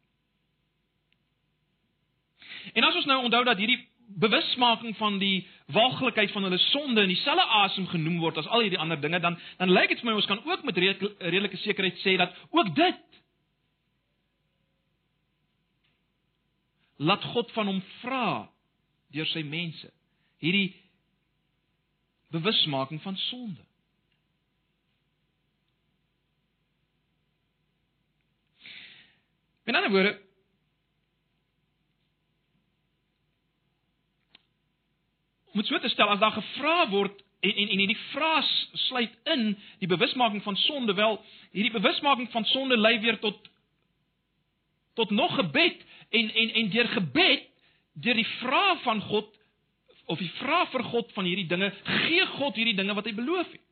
[2.73, 3.81] En as ons nou onthou dat hierdie
[4.21, 8.81] bewusmaking van die waaglikheid van hulle sonde in dieselfde asem genoem word as al hierdie
[8.83, 12.17] ander dinge, dan dan lyk dit vir my ons kan ook met redelike sekerheid sê
[12.19, 13.21] dat ook dit
[17.01, 18.51] laat God van hom vra
[19.15, 19.89] deur sy mense.
[20.43, 20.75] Hierdie
[22.31, 23.65] bewusmaking van sonde.
[29.65, 30.19] In ander woorde
[35.53, 38.49] moet so te stel as daar gevra word en en en hierdie vraag
[38.89, 43.51] sluit in die bewusmaking van sonde wel hierdie bewusmaking van sonde lei weer tot
[44.95, 47.49] tot nog gebed en en en deur gebed
[47.93, 49.39] deur die vraag van God
[50.11, 53.51] of die vraag vir God van hierdie dinge gee God hierdie dinge wat hy beloof
[53.51, 53.67] het.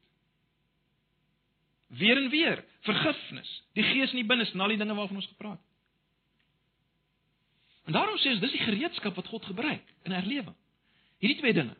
[1.98, 5.30] Weer en weer vergifnis die gees in die binneste en al die dinge waarvan ons
[5.32, 5.60] gepraat.
[7.82, 10.56] Het en daarom sê ons dis die gereedskap wat God gebruik in herlewing
[11.22, 11.76] hierdie twee dinge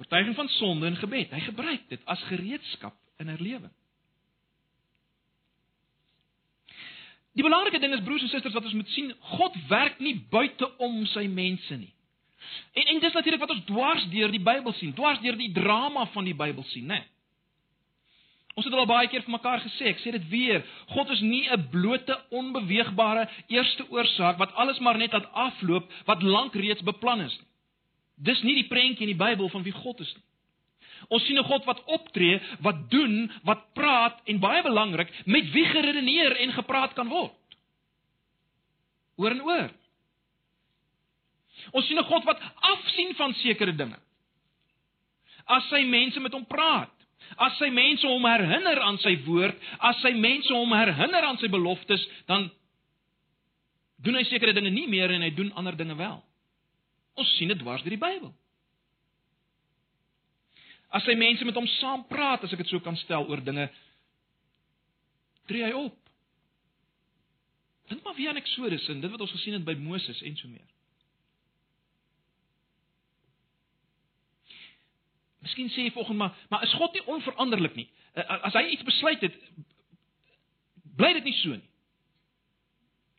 [0.00, 3.74] oortuiging van sonde en gebed hy gebruik dit as gereedskap in herlewing
[7.38, 10.66] Die belangrike ding is broers en susters wat ons moet sien, God werk nie buite
[10.82, 11.92] om sy mense nie.
[12.74, 16.08] En en dis natuurlik wat ons dwars deur die Bybel sien, dwars deur die drama
[16.14, 16.98] van die Bybel sien, né?
[18.60, 20.58] Ons het al baie keer vir mekaar gesê, ek sê dit weer,
[20.92, 26.22] God is nie 'n blote onbeweegbare eerste oorsaak wat alles maar net laat afloop wat
[26.22, 27.48] lank reeds beplan is nie.
[28.28, 30.22] Dis nie die prentjie in die Bybel van wie God is nie.
[31.08, 35.64] Ons sien 'n God wat optree, wat doen, wat praat en baie belangrik, met wie
[35.64, 37.32] geredeneer en gepraat kan word.
[39.16, 39.70] Oor en oor.
[41.72, 43.98] Ons sien 'n God wat afsien van sekere dinge.
[45.46, 46.99] As sy mense met hom praat,
[47.36, 51.50] as sy mense hom herinner aan sy woord, as sy mense hom herinner aan sy
[51.52, 52.48] beloftes, dan
[54.00, 56.18] doen hy sekere dinge nie meer en hy doen ander dinge wel.
[57.20, 58.32] Ons sien dit dwars deur die Bybel.
[60.90, 63.68] As sy mense met hom saam praat, as ek dit so kan stel oor dinge,
[65.50, 65.96] tree hy op.
[67.90, 70.50] Dink maar weer aan Eksodus en dit wat ons gesien het by Moses en so
[70.50, 70.66] meer.
[75.50, 77.88] Miskien sê jy volgens maar, maar is God nie onveranderlik nie?
[78.14, 79.34] As hy iets besluit het,
[80.96, 81.66] bly dit nie so nie.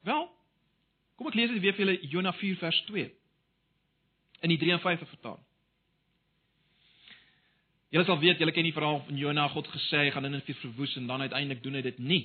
[0.07, 0.29] Wel,
[1.19, 3.09] kom ek lees dit weer vir julle Jonah 4 vers 2
[4.47, 5.43] in die 53 vertaling.
[7.91, 10.95] Julle sal weet, julle ken die verhaal van Jona, God gesê hy gaan Ninive verwoes
[10.95, 12.21] en dan uiteindelik doen hy dit nie.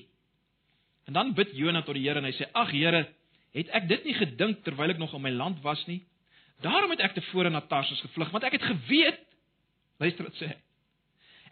[1.10, 3.08] En dan bid Jona tot die Here en hy sê: "Ag Here,
[3.52, 6.04] het ek dit nie gedink terwyl ek nog in my land was nie?
[6.62, 9.20] Daarom het ek tevore na Tarsus gevlug, want ek het geweet,
[9.98, 10.58] luister wat sê hy.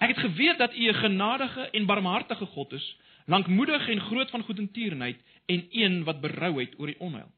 [0.05, 4.43] Ek het geweet dat U 'n genadige en barmhartige God is, lankmoedig en groot van
[4.43, 7.31] goedertierenheid en een wat berou het oor die onheil."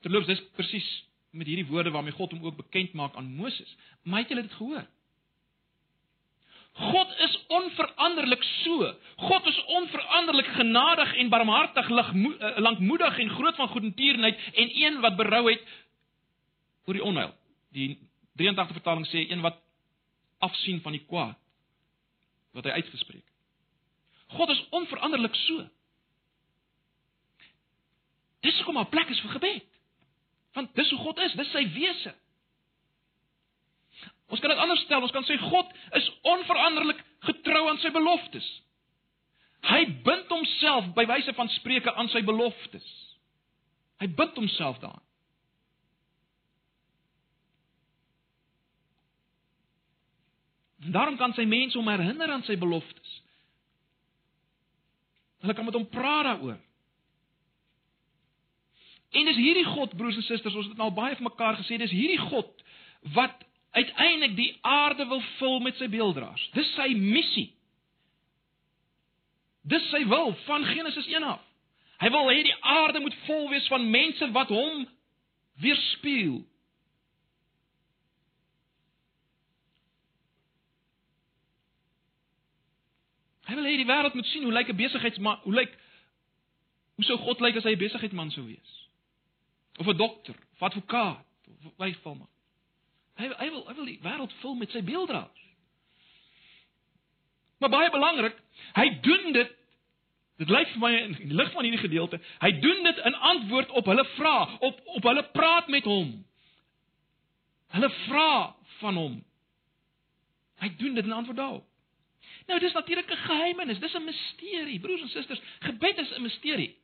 [0.00, 0.88] Terloops, dis presies
[1.30, 3.76] met hierdie woorde waarmee God hom ook bekend maak aan Moses.
[4.02, 4.84] Maar het julle dit gehoor?
[6.74, 8.94] God is onveranderlik so.
[9.16, 15.16] God is onveranderlik genadig en barmhartig, eh, lankmoedig en groot van goedertierenheid en een wat
[15.16, 15.62] berou het
[16.84, 17.34] oor die onheil.
[17.72, 17.98] Die
[18.36, 19.60] 83 vertaling sê een wat
[20.44, 21.38] afsien van die kwaad
[22.54, 23.26] wat hy uitgespreek.
[24.34, 25.64] God is onveranderlik so.
[28.46, 29.70] Dis hoekom 'n plek is vir gebed.
[30.54, 32.14] Want dis hoe God is, dis sy wese.
[34.28, 38.46] Ons kan dit anders stel, ons kan sê God is onveranderlik getrou aan sy beloftes.
[39.64, 42.86] Hy bind homself by wyse van spreuke aan sy beloftes.
[44.02, 45.02] Hy bind homself daaraan.
[50.92, 53.22] Daarom kan sy mense hom herinner aan sy beloftes.
[55.44, 56.60] Hulle kan met hom praat daaroor.
[59.14, 61.92] En dis hierdie God, broers en susters, ons het nou baie vir mekaar gesê, dis
[61.94, 62.64] hierdie God
[63.14, 63.44] wat
[63.74, 66.48] uiteindelik die aarde wil vul met sy beelddraers.
[66.54, 67.48] Dis sy missie.
[69.64, 71.42] Dis sy wil van Genesis 1 af.
[72.02, 74.84] Hy wil hê die aarde moet vol wees van mense wat hom
[75.62, 76.42] weerspieël.
[83.44, 85.72] Hy wil hê die wêreld moet sien hoe lyk 'n besigheidsman, hoe lyk
[86.94, 88.84] hoe sou God lyk as hy 'n besigheidsman sou wees?
[89.76, 92.32] of 'n dokter of advokaat of wat hy val maar.
[93.14, 95.42] Hy hy wil hy wil die wêreld vul met sy beelddraers.
[97.58, 98.36] Maar baie belangrik,
[98.74, 99.52] hy doen dit
[100.36, 103.70] dit lyk vir my in die lig van hierdie gedeelte, hy doen dit in antwoord
[103.70, 106.10] op hulle vrae, op op hulle praat met hom.
[107.74, 109.14] Hulle vra van hom.
[110.62, 111.66] Hy doen dit in antwoord daarop.
[112.46, 115.40] Nou dis natuurlik 'n geheimenis, dis 'n misterie, broers en susters.
[115.60, 116.76] Gebed is 'n misterie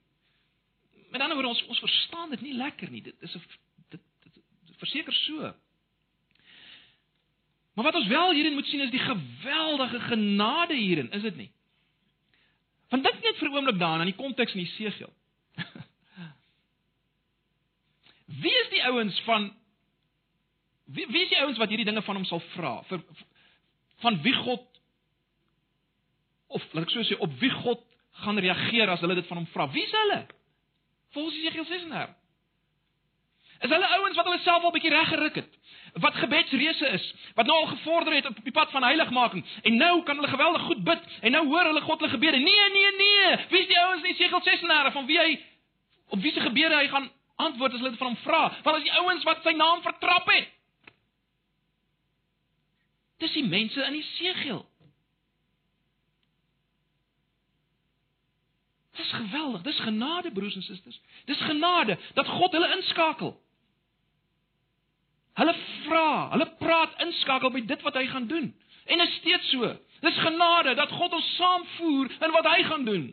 [1.11, 3.03] met ander woorde ons ons verstaan dit nie lekker nie.
[3.03, 3.43] Dit is 'n
[3.89, 4.35] dit, dit,
[4.67, 5.55] dit verseker so.
[7.75, 11.53] Maar wat ons wel hierin moet sien is die geweldige genade hierin, is dit nie?
[12.89, 15.13] Want dink net vir 'n oomblik daaraan aan die konteks in Jesegiel.
[18.43, 19.57] Wie is die ouens van
[20.85, 22.83] wie wie is die ouens wat hierdie dinge van hom sal vra?
[22.83, 23.05] Vir
[23.97, 24.70] van wie God
[26.51, 27.83] of laat ek so sê op wie God
[28.25, 29.69] gaan reageer as hulle dit van hom vra?
[29.75, 30.25] Wie is hulle?
[31.15, 32.17] Volgens Jesegiel 36.
[33.61, 35.57] Is hulle ouens wat hulle self al bietjie reg geruk het?
[36.01, 40.03] Wat gebedsreëse is, wat nou al gevorder het op die pad van heiligmaking en nou
[40.07, 42.39] kan hulle geweldig goed bid en nou hoor hulle God se gebede.
[42.41, 43.37] Nee, nee, nee.
[43.51, 45.35] Wie is die ouens in Jesegiel 36 van wie hy
[46.09, 48.41] op wie se gebede hy gaan antwoord as hulle dit van hom vra?
[48.65, 50.49] Want as die ouens wat sy naam vertrap het.
[53.21, 54.65] Dis die mense in Jesegiel.
[59.01, 59.63] Dis geweldig.
[59.63, 61.01] Dis genade broers en susters.
[61.25, 63.41] Dis genade dat God hulle inskakel.
[65.41, 65.55] Hulle
[65.87, 68.51] vra, hulle praat inskakel by dit wat hy gaan doen.
[68.85, 69.71] En is steeds so.
[70.01, 73.07] Dis genade dat God ons saamvoer in wat hy gaan doen.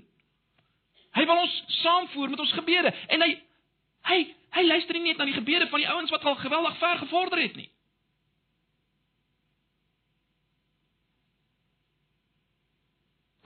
[1.16, 3.32] Hy wil ons saamvoer met ons gebede en hy
[4.08, 4.20] hy
[4.58, 7.42] hy luister nie net na die gebede van die ouens wat al geweldig ver gevorder
[7.42, 7.72] het nie.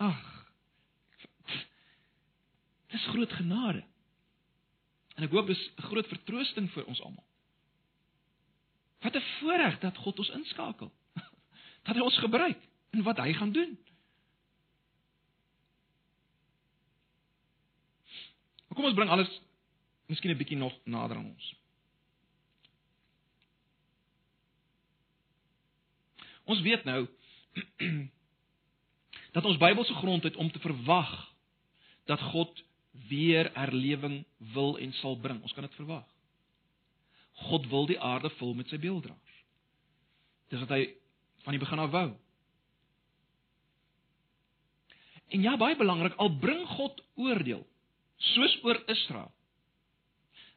[0.01, 0.27] Ag.
[3.01, 3.81] Dis groot genade.
[5.17, 7.25] En ek hoop dis 'n groot vertroosting vir ons almal.
[9.01, 10.91] Wat 'n voorreg dat God ons inskakel.
[11.85, 12.61] Dat hy ons gebruik
[12.93, 13.77] in wat hy gaan doen.
[18.73, 19.41] Kom ons bring alles
[20.05, 21.55] miskien 'n bietjie nog nader aan ons.
[26.43, 27.07] Ons weet nou
[29.35, 31.33] dat ons Bybelse grond het om te verwag
[32.05, 32.63] dat God
[33.09, 35.41] weer herlewing wil en sal bring.
[35.41, 36.07] Ons kan dit verwag.
[37.49, 39.37] God wil die aarde vul met sy beelddraers.
[40.51, 40.83] Dis wat hy
[41.45, 42.09] van die begin af wou.
[45.31, 47.61] En ja, baie belangrik, al bring God oordeel,
[48.33, 49.31] soos oor Israel,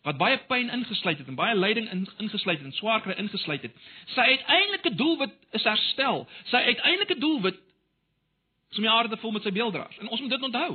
[0.04, 3.76] wat baie pyn ingesluit het en baie lyding ingesluit het en swaar kry ingesluit het.
[4.12, 6.26] Sy uiteindelike doelwit is herstel.
[6.50, 7.62] Sy uiteindelike doelwit
[8.74, 9.96] is om die aarde vul met sy beelddraers.
[10.02, 10.74] En ons moet dit onthou.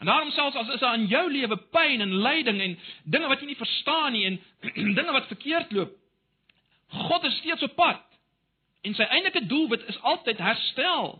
[0.00, 3.40] En daarom selfs as is daar in jou lewe pyn en lyding en dinge wat
[3.40, 4.38] jy nie verstaan nie en
[4.98, 5.92] dinge wat verkeerd loop,
[6.88, 8.06] God is steeds op pad.
[8.80, 11.18] En sy eintlike doelwit is altyd herstel.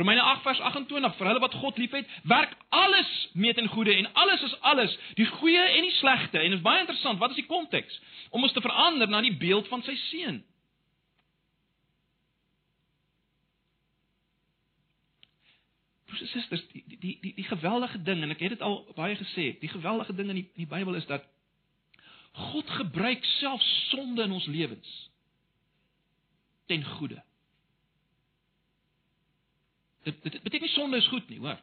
[0.00, 4.08] Romeine 8 vers 28 vir hulle wat God liefhet, werk alles mee ten goeie en
[4.12, 6.38] alles is alles, die goeie en die slegte.
[6.38, 8.00] En dit is baie interessant, wat is die konteks?
[8.30, 10.40] Om ons te verander na die beeld van sy seun.
[16.10, 19.14] Broers en susters, die die die die geweldige ding en ek het dit al baie
[19.18, 21.26] gesê, die geweldige ding in die in die Bybel is dat
[22.50, 24.90] God gebruik self sonde in ons lewens
[26.70, 27.22] ten goeie.
[30.06, 31.58] Dit dit beteken nie sonde is goed nie, hoor.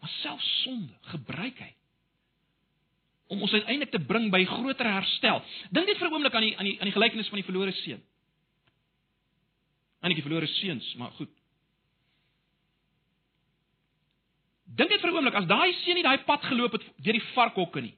[0.00, 1.72] Maar self sonde gebruik hy
[3.32, 5.40] om ons uiteindelik te bring by groter herstel.
[5.72, 7.72] Dink net vir 'n oomblik aan die aan die aan die gelykenis van die verlore
[7.72, 8.02] seun.
[10.00, 11.32] En die verlore seuns, maar goed.
[14.64, 17.28] Dink net vir 'n oomblik as daai seun nie daai pad geloop het deur die
[17.34, 17.94] varkhokke nie.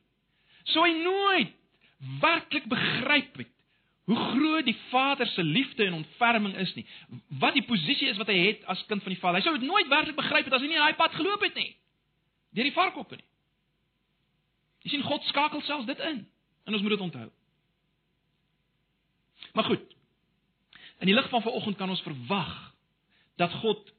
[0.64, 1.52] Sou hy nooit
[2.20, 3.52] werklik begryp het
[4.06, 6.86] hoe groot die Vader se liefde en ontferming is nie.
[7.28, 9.40] Wat die posisie is wat hy het as kind van die Vader.
[9.40, 11.72] Hy sou dit nooit werklik begryp het as hy nie daai pad geloop het nie.
[12.54, 13.26] Deur die varkhokke nie.
[14.86, 16.22] Jy sien God skakel selfs dit in.
[16.66, 17.26] En ons moet dit onthou.
[19.58, 19.96] Maar goed.
[21.02, 22.54] In die lig van vanoggend kan ons verwag
[23.36, 23.90] dat God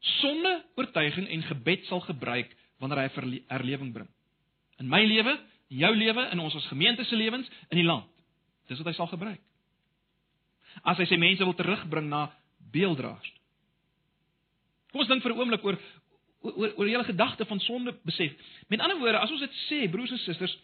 [0.00, 4.08] sonde oortuiging en gebed sal gebruik wanneer hy herlewing bring.
[4.78, 5.34] In my lewe,
[5.68, 8.06] in jou lewe, in ons as gemeente se lewens, in die land.
[8.68, 9.40] Dis wat hy sal gebruik.
[10.86, 12.28] As hy sy mense wil terugbring na
[12.72, 13.32] beelddraers.
[14.92, 15.78] Kom ons dink vir 'n oomblik oor
[16.42, 18.32] oor oor die hele gedagte van sonde besef.
[18.68, 20.58] Met ander woorde, as ons dit sê, broers en susters,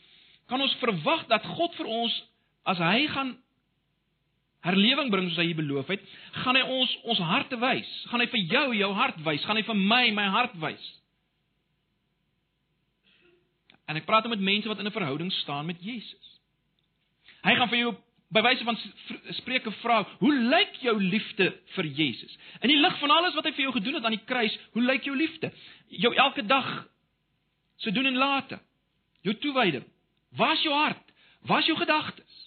[0.47, 2.25] kan ons verwag dat God vir ons
[2.65, 3.37] as hy gaan
[4.65, 6.05] herlewing bring soos hy beloof het,
[6.43, 7.91] gaan hy ons ons harte wys.
[8.11, 10.87] Gaan hy vir jou jou hart wys, gaan hy vir my my hart wys.
[13.85, 16.41] En ek praat met mense wat in 'n verhouding staan met Jesus.
[17.45, 17.95] Hy gaan vir jou
[18.35, 18.79] by wyse van
[19.31, 22.39] spreuke vra, hoe lyk jou liefde vir Jesus?
[22.61, 24.83] In die lig van alles wat hy vir jou gedoen het aan die kruis, hoe
[24.83, 25.53] lyk jou liefde?
[25.89, 26.89] Jou elke dag
[27.77, 28.59] se doen en late.
[29.23, 29.85] Jou toewyding.
[30.37, 31.13] Waar is jou hart?
[31.47, 32.44] Waar is jou gedagtes?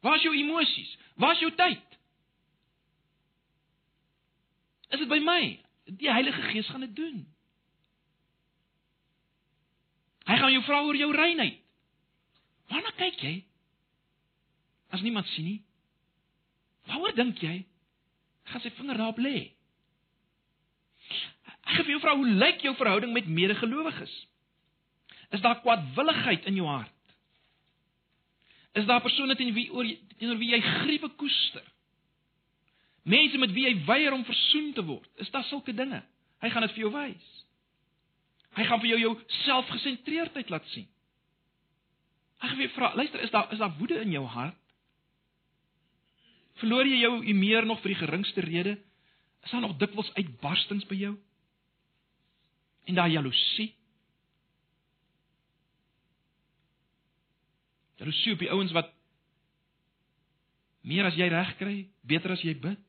[0.00, 0.98] Waar is jou emosies?
[1.14, 1.96] Waar is jou tyd?
[4.90, 5.40] Is dit by my?
[5.98, 7.24] Die Heilige Gees gaan dit doen.
[10.26, 11.62] Hy gaan jou vra oor jou reinheid.
[12.70, 13.34] Waarna kyk jy?
[14.94, 15.60] As niemand sien nie.
[16.90, 17.60] Waaroor dink jy?
[18.50, 19.36] Gaan sy vinger daarop lê.
[21.66, 24.12] Ek wil jou vra hoe lyk jou verhouding met medegelowiges?
[25.34, 26.95] Is daar kwaadwilligheid in jou hart?
[28.76, 29.86] Is daar persone teen wie oor
[30.18, 31.64] teenoor wie jy griewe koester?
[33.08, 35.08] Mense met wie jy weier om versoen te word.
[35.22, 36.02] Is daar sulke dinge?
[36.42, 37.30] Hy gaan dit vir jou wys.
[38.56, 39.12] Hy gaan vir jou jou
[39.44, 40.88] selfgesentreerdheid laat sien.
[42.44, 44.58] Ag wie vra, luister, is daar is daar woede in jou hart?
[46.60, 48.76] Verloor jy jou eer nog vir die geringste rede?
[49.44, 51.14] Is daar nog dikwels uitbarstings by jou?
[52.84, 53.72] En daai jaloesie?
[58.00, 58.92] Jaloesie op die ouens wat
[60.86, 61.76] meer as jy reg kry,
[62.06, 62.82] beter as jy bid?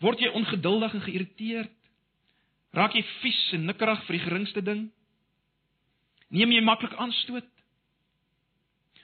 [0.00, 1.74] Word jy ongeduldig en geïrriteerd?
[2.78, 4.86] Raak jy vies en nikkerig vir die geringste ding?
[6.30, 7.48] Neem jy maklik aanstoot?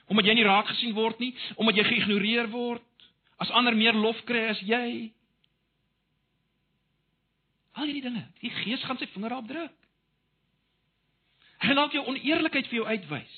[0.07, 2.85] Omdat jy nie raak gesien word nie, omdat jy geïgnoreer word,
[3.41, 5.11] as ander meer lof kry as jy.
[7.75, 9.73] Al hierdie dinge, die Gees gaan sy vinger daarop druk.
[11.65, 13.35] Hy dalk jou oneerlikheid vir jou uitwys.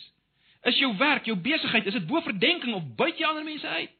[0.68, 3.94] Is jou werk, jou besigheid, is dit bo verdenking of buit jy ander mense uit?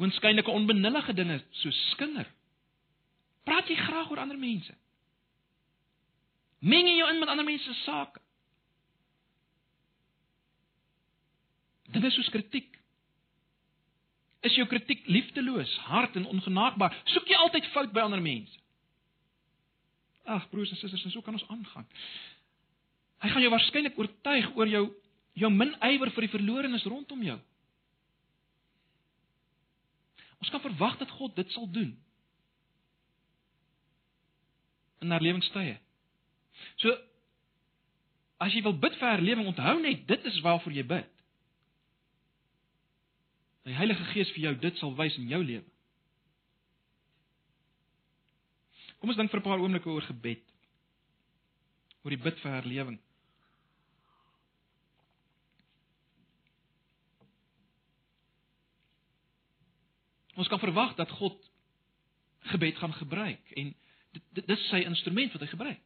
[0.00, 2.28] Oënskynlike onbenullige dinge so skinder.
[3.48, 4.74] Praat jy graag oor ander mense?
[6.60, 8.20] Meng jy jou in met ander mense se sake?
[11.96, 12.68] Dinge soos kritiek.
[14.44, 17.00] Is jou kritiek liefdeloos, hard en ongenaakbaar?
[17.16, 18.59] Soek jy altyd fout by ander mense?
[20.30, 21.86] Ag broers en susters, en so kan ons aangaan.
[23.20, 24.84] Hy gaan jou waarskynlik oortuig oor jou
[25.40, 27.36] jou min ywer vir die verlorenes rondom jou.
[30.40, 31.92] Ons kan verwag dat God dit sal doen.
[35.04, 35.76] In herlewingstye.
[36.80, 36.92] So
[38.40, 41.10] as jy wil bid vir herlewing, onthou net dit is waarvoor jy bid.
[43.68, 45.66] Die Heilige Gees vir jou dit sal wys in jou lewe.
[49.00, 50.44] Kom ons dink vir 'n paar oomblikke oor gebed.
[52.04, 52.98] Oor die bid vir herlewing.
[60.36, 61.36] Ons kan verwag dat God
[62.52, 63.74] gebed gaan gebruik en
[64.12, 65.80] dit, dit dis sy instrument wat hy gebruik.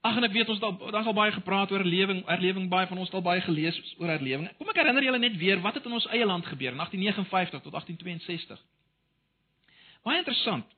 [0.00, 3.10] Ag en ek weet ons daar's al baie gepraat oor herlewing, herlewing baie van ons
[3.10, 4.46] het al baie gelees oor herlewing.
[4.56, 7.62] Kom ek herinner julle net weer wat het in ons eie land gebeur in 1859
[7.66, 8.62] tot 1862.
[10.06, 10.77] Baie interessant.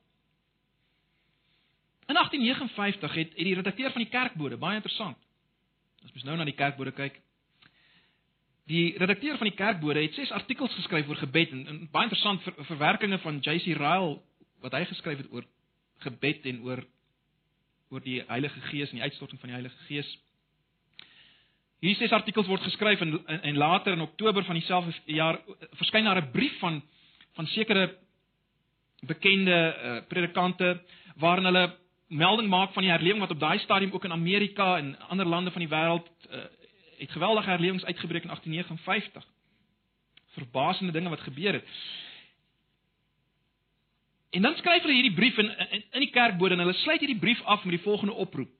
[2.07, 5.17] In 1859 het, het die redakteur van die kerkbode, baie interessant.
[6.03, 7.19] As mens nou na die kerkbode kyk,
[8.71, 12.43] die redakteur van die kerkbode het ses artikels geskryf oor gebed en, en baie interessant
[12.45, 14.19] ver, verwerkings van JC Ryle
[14.61, 15.45] wat hy geskryf het oor
[16.05, 16.83] gebed en oor
[17.91, 20.07] oor die Heilige Gees en die uitstorting van die Heilige Gees.
[21.81, 25.41] Hierdie ses artikels word geskryf en, en en later in Oktober van dieselfde jaar
[25.79, 26.81] verskyn daar 'n brief van
[27.35, 27.97] van sekere
[29.01, 30.81] bekende uh, predikante
[31.15, 31.80] waarin hulle
[32.11, 35.51] melding maak van die herlewing wat op daai stadium ook in Amerika en ander lande
[35.51, 36.43] van die wêreld uh,
[36.97, 39.25] het geweldige herlewings uitgebreek in 1859.
[40.27, 41.67] Verbasende dinge wat gebeur het.
[44.29, 47.19] En dan skryf hulle hierdie brief in in, in die kerkbode en hulle sluit hierdie
[47.19, 48.51] brief af met die volgende oproep.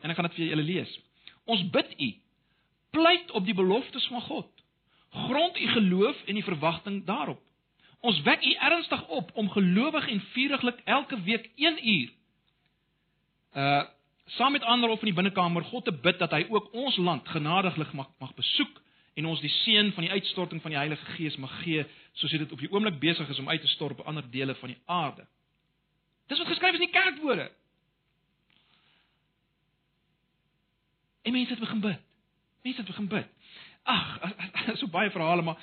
[0.00, 0.98] En ek gaan dit vir julle lees.
[1.44, 2.14] Ons bid u
[2.90, 4.50] pleit op die beloftes van God.
[5.10, 7.42] Grond u geloof en die verwagting daarop.
[8.00, 12.18] Ons wek u ernstig op om gelowig en vuriglik elke week 1 uur
[13.54, 13.82] uh
[14.30, 17.28] saam met ander op in die binnekamer God te bid dat hy ook ons land
[17.28, 18.80] genadiglik mag mag besoek
[19.14, 22.52] en ons die seën van die uitstorting van die Heilige Gees mag gee soos dit
[22.52, 25.26] op die oomblik besig is om uit te stort op ander dele van die aarde.
[26.26, 27.50] Dis wat geskryf is in die kerkwoorde.
[31.22, 31.98] En mense het begin bid.
[32.62, 33.26] Mense het begin bid.
[33.82, 34.20] Ag,
[34.78, 35.58] so baie verhale maar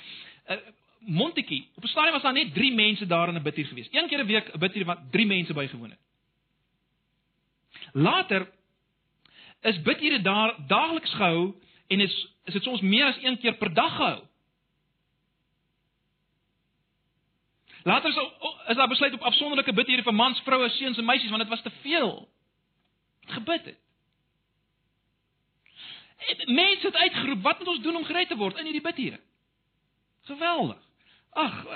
[0.48, 0.56] uh,
[0.98, 3.88] Montetjie, op 'n stadium was daar net 3 mense daar in 'n bidhuis gewees.
[3.90, 5.98] Een keer 'n week 'n bidhuis wat 3 mense bygewoon het.
[7.92, 8.48] Later
[9.60, 11.54] is bidure daar daagliks gehou
[11.86, 14.22] en is is dit soms meer as een keer per dag gehou.
[17.82, 18.18] Later is
[18.68, 21.62] is daar besluit op afsonderlike bidure vir mans, vroue, seuns en meisies want dit was
[21.62, 22.28] te veel.
[23.26, 23.78] Gebid het.
[26.18, 29.20] En mense het uitgeroep, wat moet ons doen om gered te word in hierdie bidure?
[30.20, 30.80] Geweldig.
[31.30, 31.66] Ag,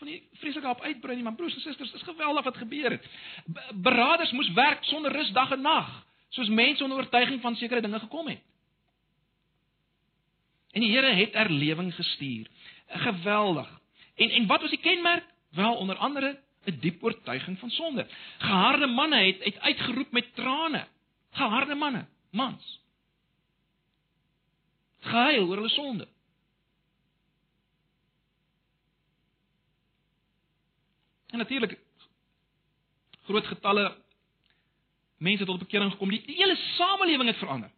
[0.00, 3.08] wil nie vreeslik daarop uitbrei nie, maar broers en susters, dis geweldig wat gebeur het.
[3.74, 5.90] Beraders moes werk sonder rus dag en nag
[6.30, 8.42] soos mense onder oortuiging van sekere dinge gekom het.
[10.70, 12.46] En die Here het erlewing gestuur.
[12.86, 13.80] Geweldig.
[14.14, 15.24] En en wat was die kenmerk?
[15.50, 18.06] Wel onder andere 'n diep oortuiging van sonde.
[18.38, 20.86] Geharde manne het, het uitgeroep met trane.
[21.30, 22.80] Geharde manne, mans.
[25.00, 26.08] Gehuil oor hulle sonde.
[31.30, 31.78] En natuurlik
[33.22, 33.96] groot getalle
[35.20, 36.08] Mense tot bekering gekom.
[36.08, 37.70] Die, die hele samelewing het verander.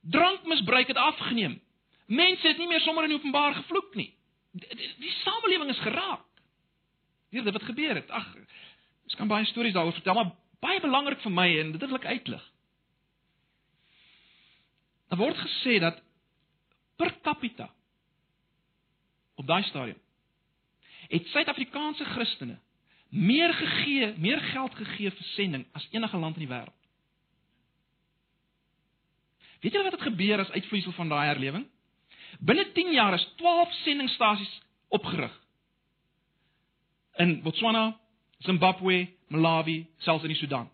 [0.00, 1.62] Drankmisbruik het afgeneem.
[2.06, 4.12] Mense het nie meer sommer in openbaar gevloek nie.
[4.50, 6.22] Die, die, die samelewing is geraak.
[7.34, 8.10] Hier dit wat gebeur het.
[8.10, 8.28] Ag,
[9.10, 10.30] ek kan baie stories daaroor vertel, maar
[10.62, 12.46] baie belangrik vir my en dit wil ek uitlig.
[15.10, 15.98] Daar word gesê dat
[16.96, 17.66] per capita
[19.34, 19.98] op daai stadium
[21.08, 22.58] het Suid-Afrikaanse Christene
[23.08, 26.74] meer gegee, meer geld gegee vir sending as enige land in die wêreld.
[29.62, 31.66] Weet julle wat het gebeur as uitvloeisel van daai herlewing?
[32.38, 35.32] Binne 10 jaar is 12 sendingstasies opgerig.
[37.16, 37.96] In Botswana,
[38.44, 40.68] Zimbabwe, Malawi, selfs in die Sudan.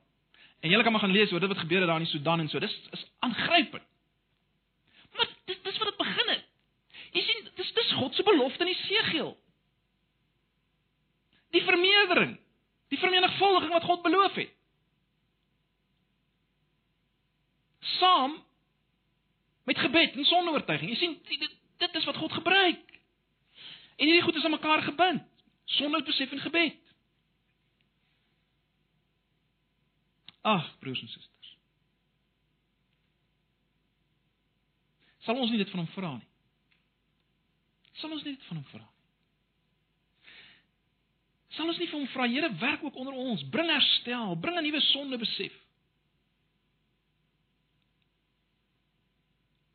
[0.60, 2.40] En julle kan maar gaan lees oor dit wat gebeur het daar in die Sudan
[2.40, 2.58] en so.
[2.58, 3.82] Dis is aangrypend.
[5.16, 6.44] Maar dis dis wat dit begin het.
[7.12, 9.36] Jy sien, dis dis God se belofte in Jesegiel.
[11.52, 12.36] Die vermeerdering,
[12.92, 14.52] die vermenigvuldiging wat God beloof het.
[17.98, 18.38] Saam
[19.68, 20.90] met gebed en sondeoortuiging.
[20.90, 22.86] Jy sien, dit, dit is wat God gebruik.
[23.96, 25.28] En hierdie goed is aan mekaar gebind.
[25.64, 26.78] Sonderbesef en gebed.
[30.42, 31.56] Ag, broers en susters.
[35.22, 36.30] Sal ons nie dit van hom vra nie?
[38.00, 38.91] Sal ons nie dit van hom vra nie?
[41.56, 44.64] Sal ons nie vir hom vra, Here, werk ook onder ons, bring herstel, bring 'n
[44.64, 45.52] nuwe sonde besef.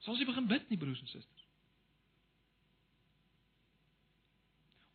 [0.01, 1.45] Sal ons nie begin bid nie, broers en susters?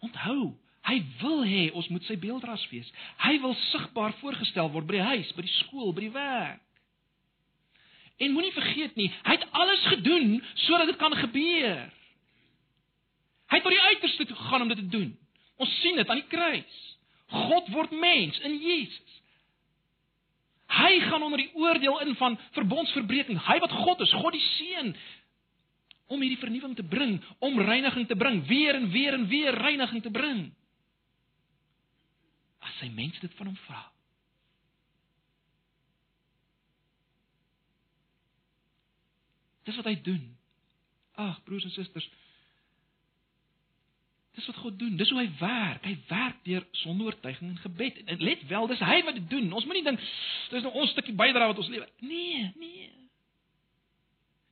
[0.03, 0.59] Onthou,
[0.89, 2.91] hy wil hê ons moet sy beeldras wees.
[3.23, 6.61] Hy wil sigbaar voorgestel word by die huis, by die skool, by die werk.
[8.19, 11.93] En moenie vergeet nie, hy het alles gedoen sodat dit kan gebeur.
[13.53, 15.13] Hy het tot die uiterste toe gegaan om dit te doen.
[15.63, 16.79] Ons sien dit aan die kruis.
[17.33, 19.19] God word mens in Jesus.
[20.73, 23.41] Hy gaan onder die oordeel in van verbondsverbreeking.
[23.47, 24.95] Hy wat God is, God die Seun
[26.13, 30.03] om hierdie vernuwing te bring, om reiniging te bring, weer en weer en weer reiniging
[30.05, 30.43] te bring.
[32.61, 33.81] As sy mense dit van hom vra.
[39.65, 40.23] Dis wat hy doen.
[41.23, 42.09] Ag, broers en susters,
[44.33, 44.97] Dis wat God doen.
[44.97, 45.85] Dis hoe hy werk.
[45.85, 48.01] Hy werk deur sondeoortuiging en gebed.
[48.05, 49.53] En let wel, dis hy wat dit doen.
[49.53, 50.01] Ons moenie dink
[50.53, 51.89] dis nou ons stukkie bydrae wat ons lewe.
[52.01, 52.89] Nee, nee.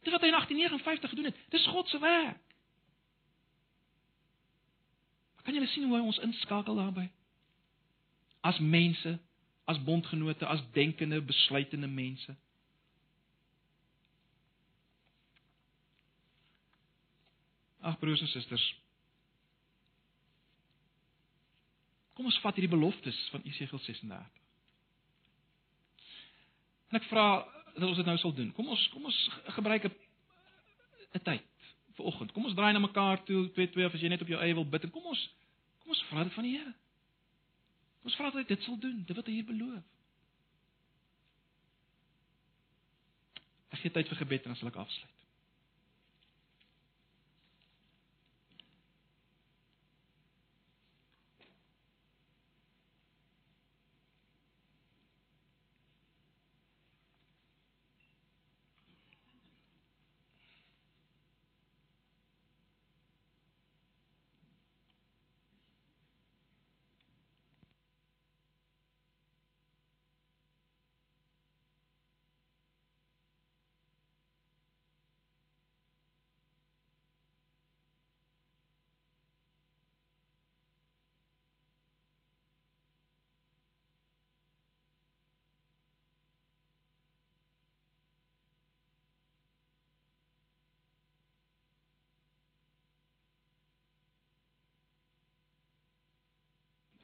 [0.05, 1.41] Dis wat hy in 1859 gedoen het.
[1.49, 2.39] Dis God se werk.
[5.43, 7.09] Kan jy sien hoe hy ons inskakel daarbey?
[8.45, 9.17] As mense,
[9.69, 12.37] as bondgenote, as denkende, besluitende mense.
[17.81, 18.67] Ag broers en susters,
[22.21, 24.41] Kom ons vat hierdie beloftes van Esegiel 36.
[26.93, 27.23] En ek vra
[27.73, 28.51] dat ons dit nou sal doen.
[28.53, 29.21] Kom ons kom ons
[29.57, 29.95] gebruik 'n
[31.17, 31.47] 'n tyd
[31.97, 32.33] vir oggend.
[32.33, 34.55] Kom ons draai na mekaar toe, twee twee of as jy net op jou eie
[34.55, 35.23] wil bid en kom ons
[35.81, 36.75] kom ons vra dit van die Here.
[38.05, 39.85] Ons vra dat hy dit sal doen, dit wat hy hier beloof.
[43.71, 45.20] Ek gee tyd vir gebed en dan sal ek afsluit.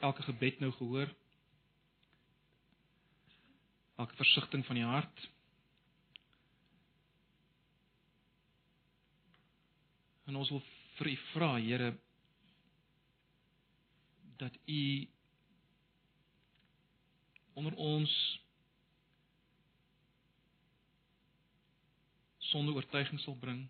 [0.06, 1.10] Elke gebed nou gehoor.
[3.96, 5.28] Elke versigtiging van die hart.
[10.26, 10.62] En ons wil
[10.98, 11.92] vir U vra, Here,
[14.36, 14.82] dat U
[17.56, 18.12] onder ons
[22.50, 23.64] sonder oortuiging sal bring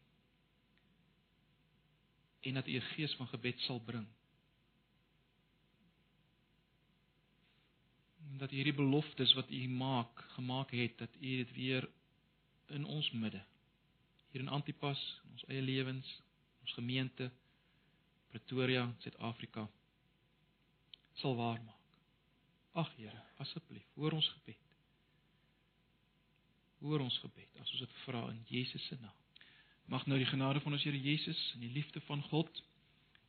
[2.41, 4.16] en dat U 'n gees van gebed sal bring.
[8.39, 11.89] Dat hierdie beloftes wat u maak, gemaak het dat u dit weer
[12.67, 13.45] in ons midde
[14.37, 16.09] hier in Antipas, in ons eie lewens,
[16.61, 17.31] ons gemeente
[18.29, 19.65] Pretoria, Suid-Afrika
[21.17, 21.95] sal waar maak.
[22.77, 24.61] Ag Here, asseblief, hoor ons gebed.
[26.85, 29.17] Hoor ons gebed as ons dit vra in Jesus se naam.
[29.89, 32.61] Mag nou die genade van ons Here Jesus en die liefde van God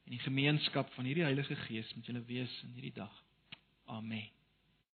[0.04, 3.24] en die gemeenskap van hierdie Heilige Gees met julle wees in hierdie dag.
[3.88, 4.37] Amen.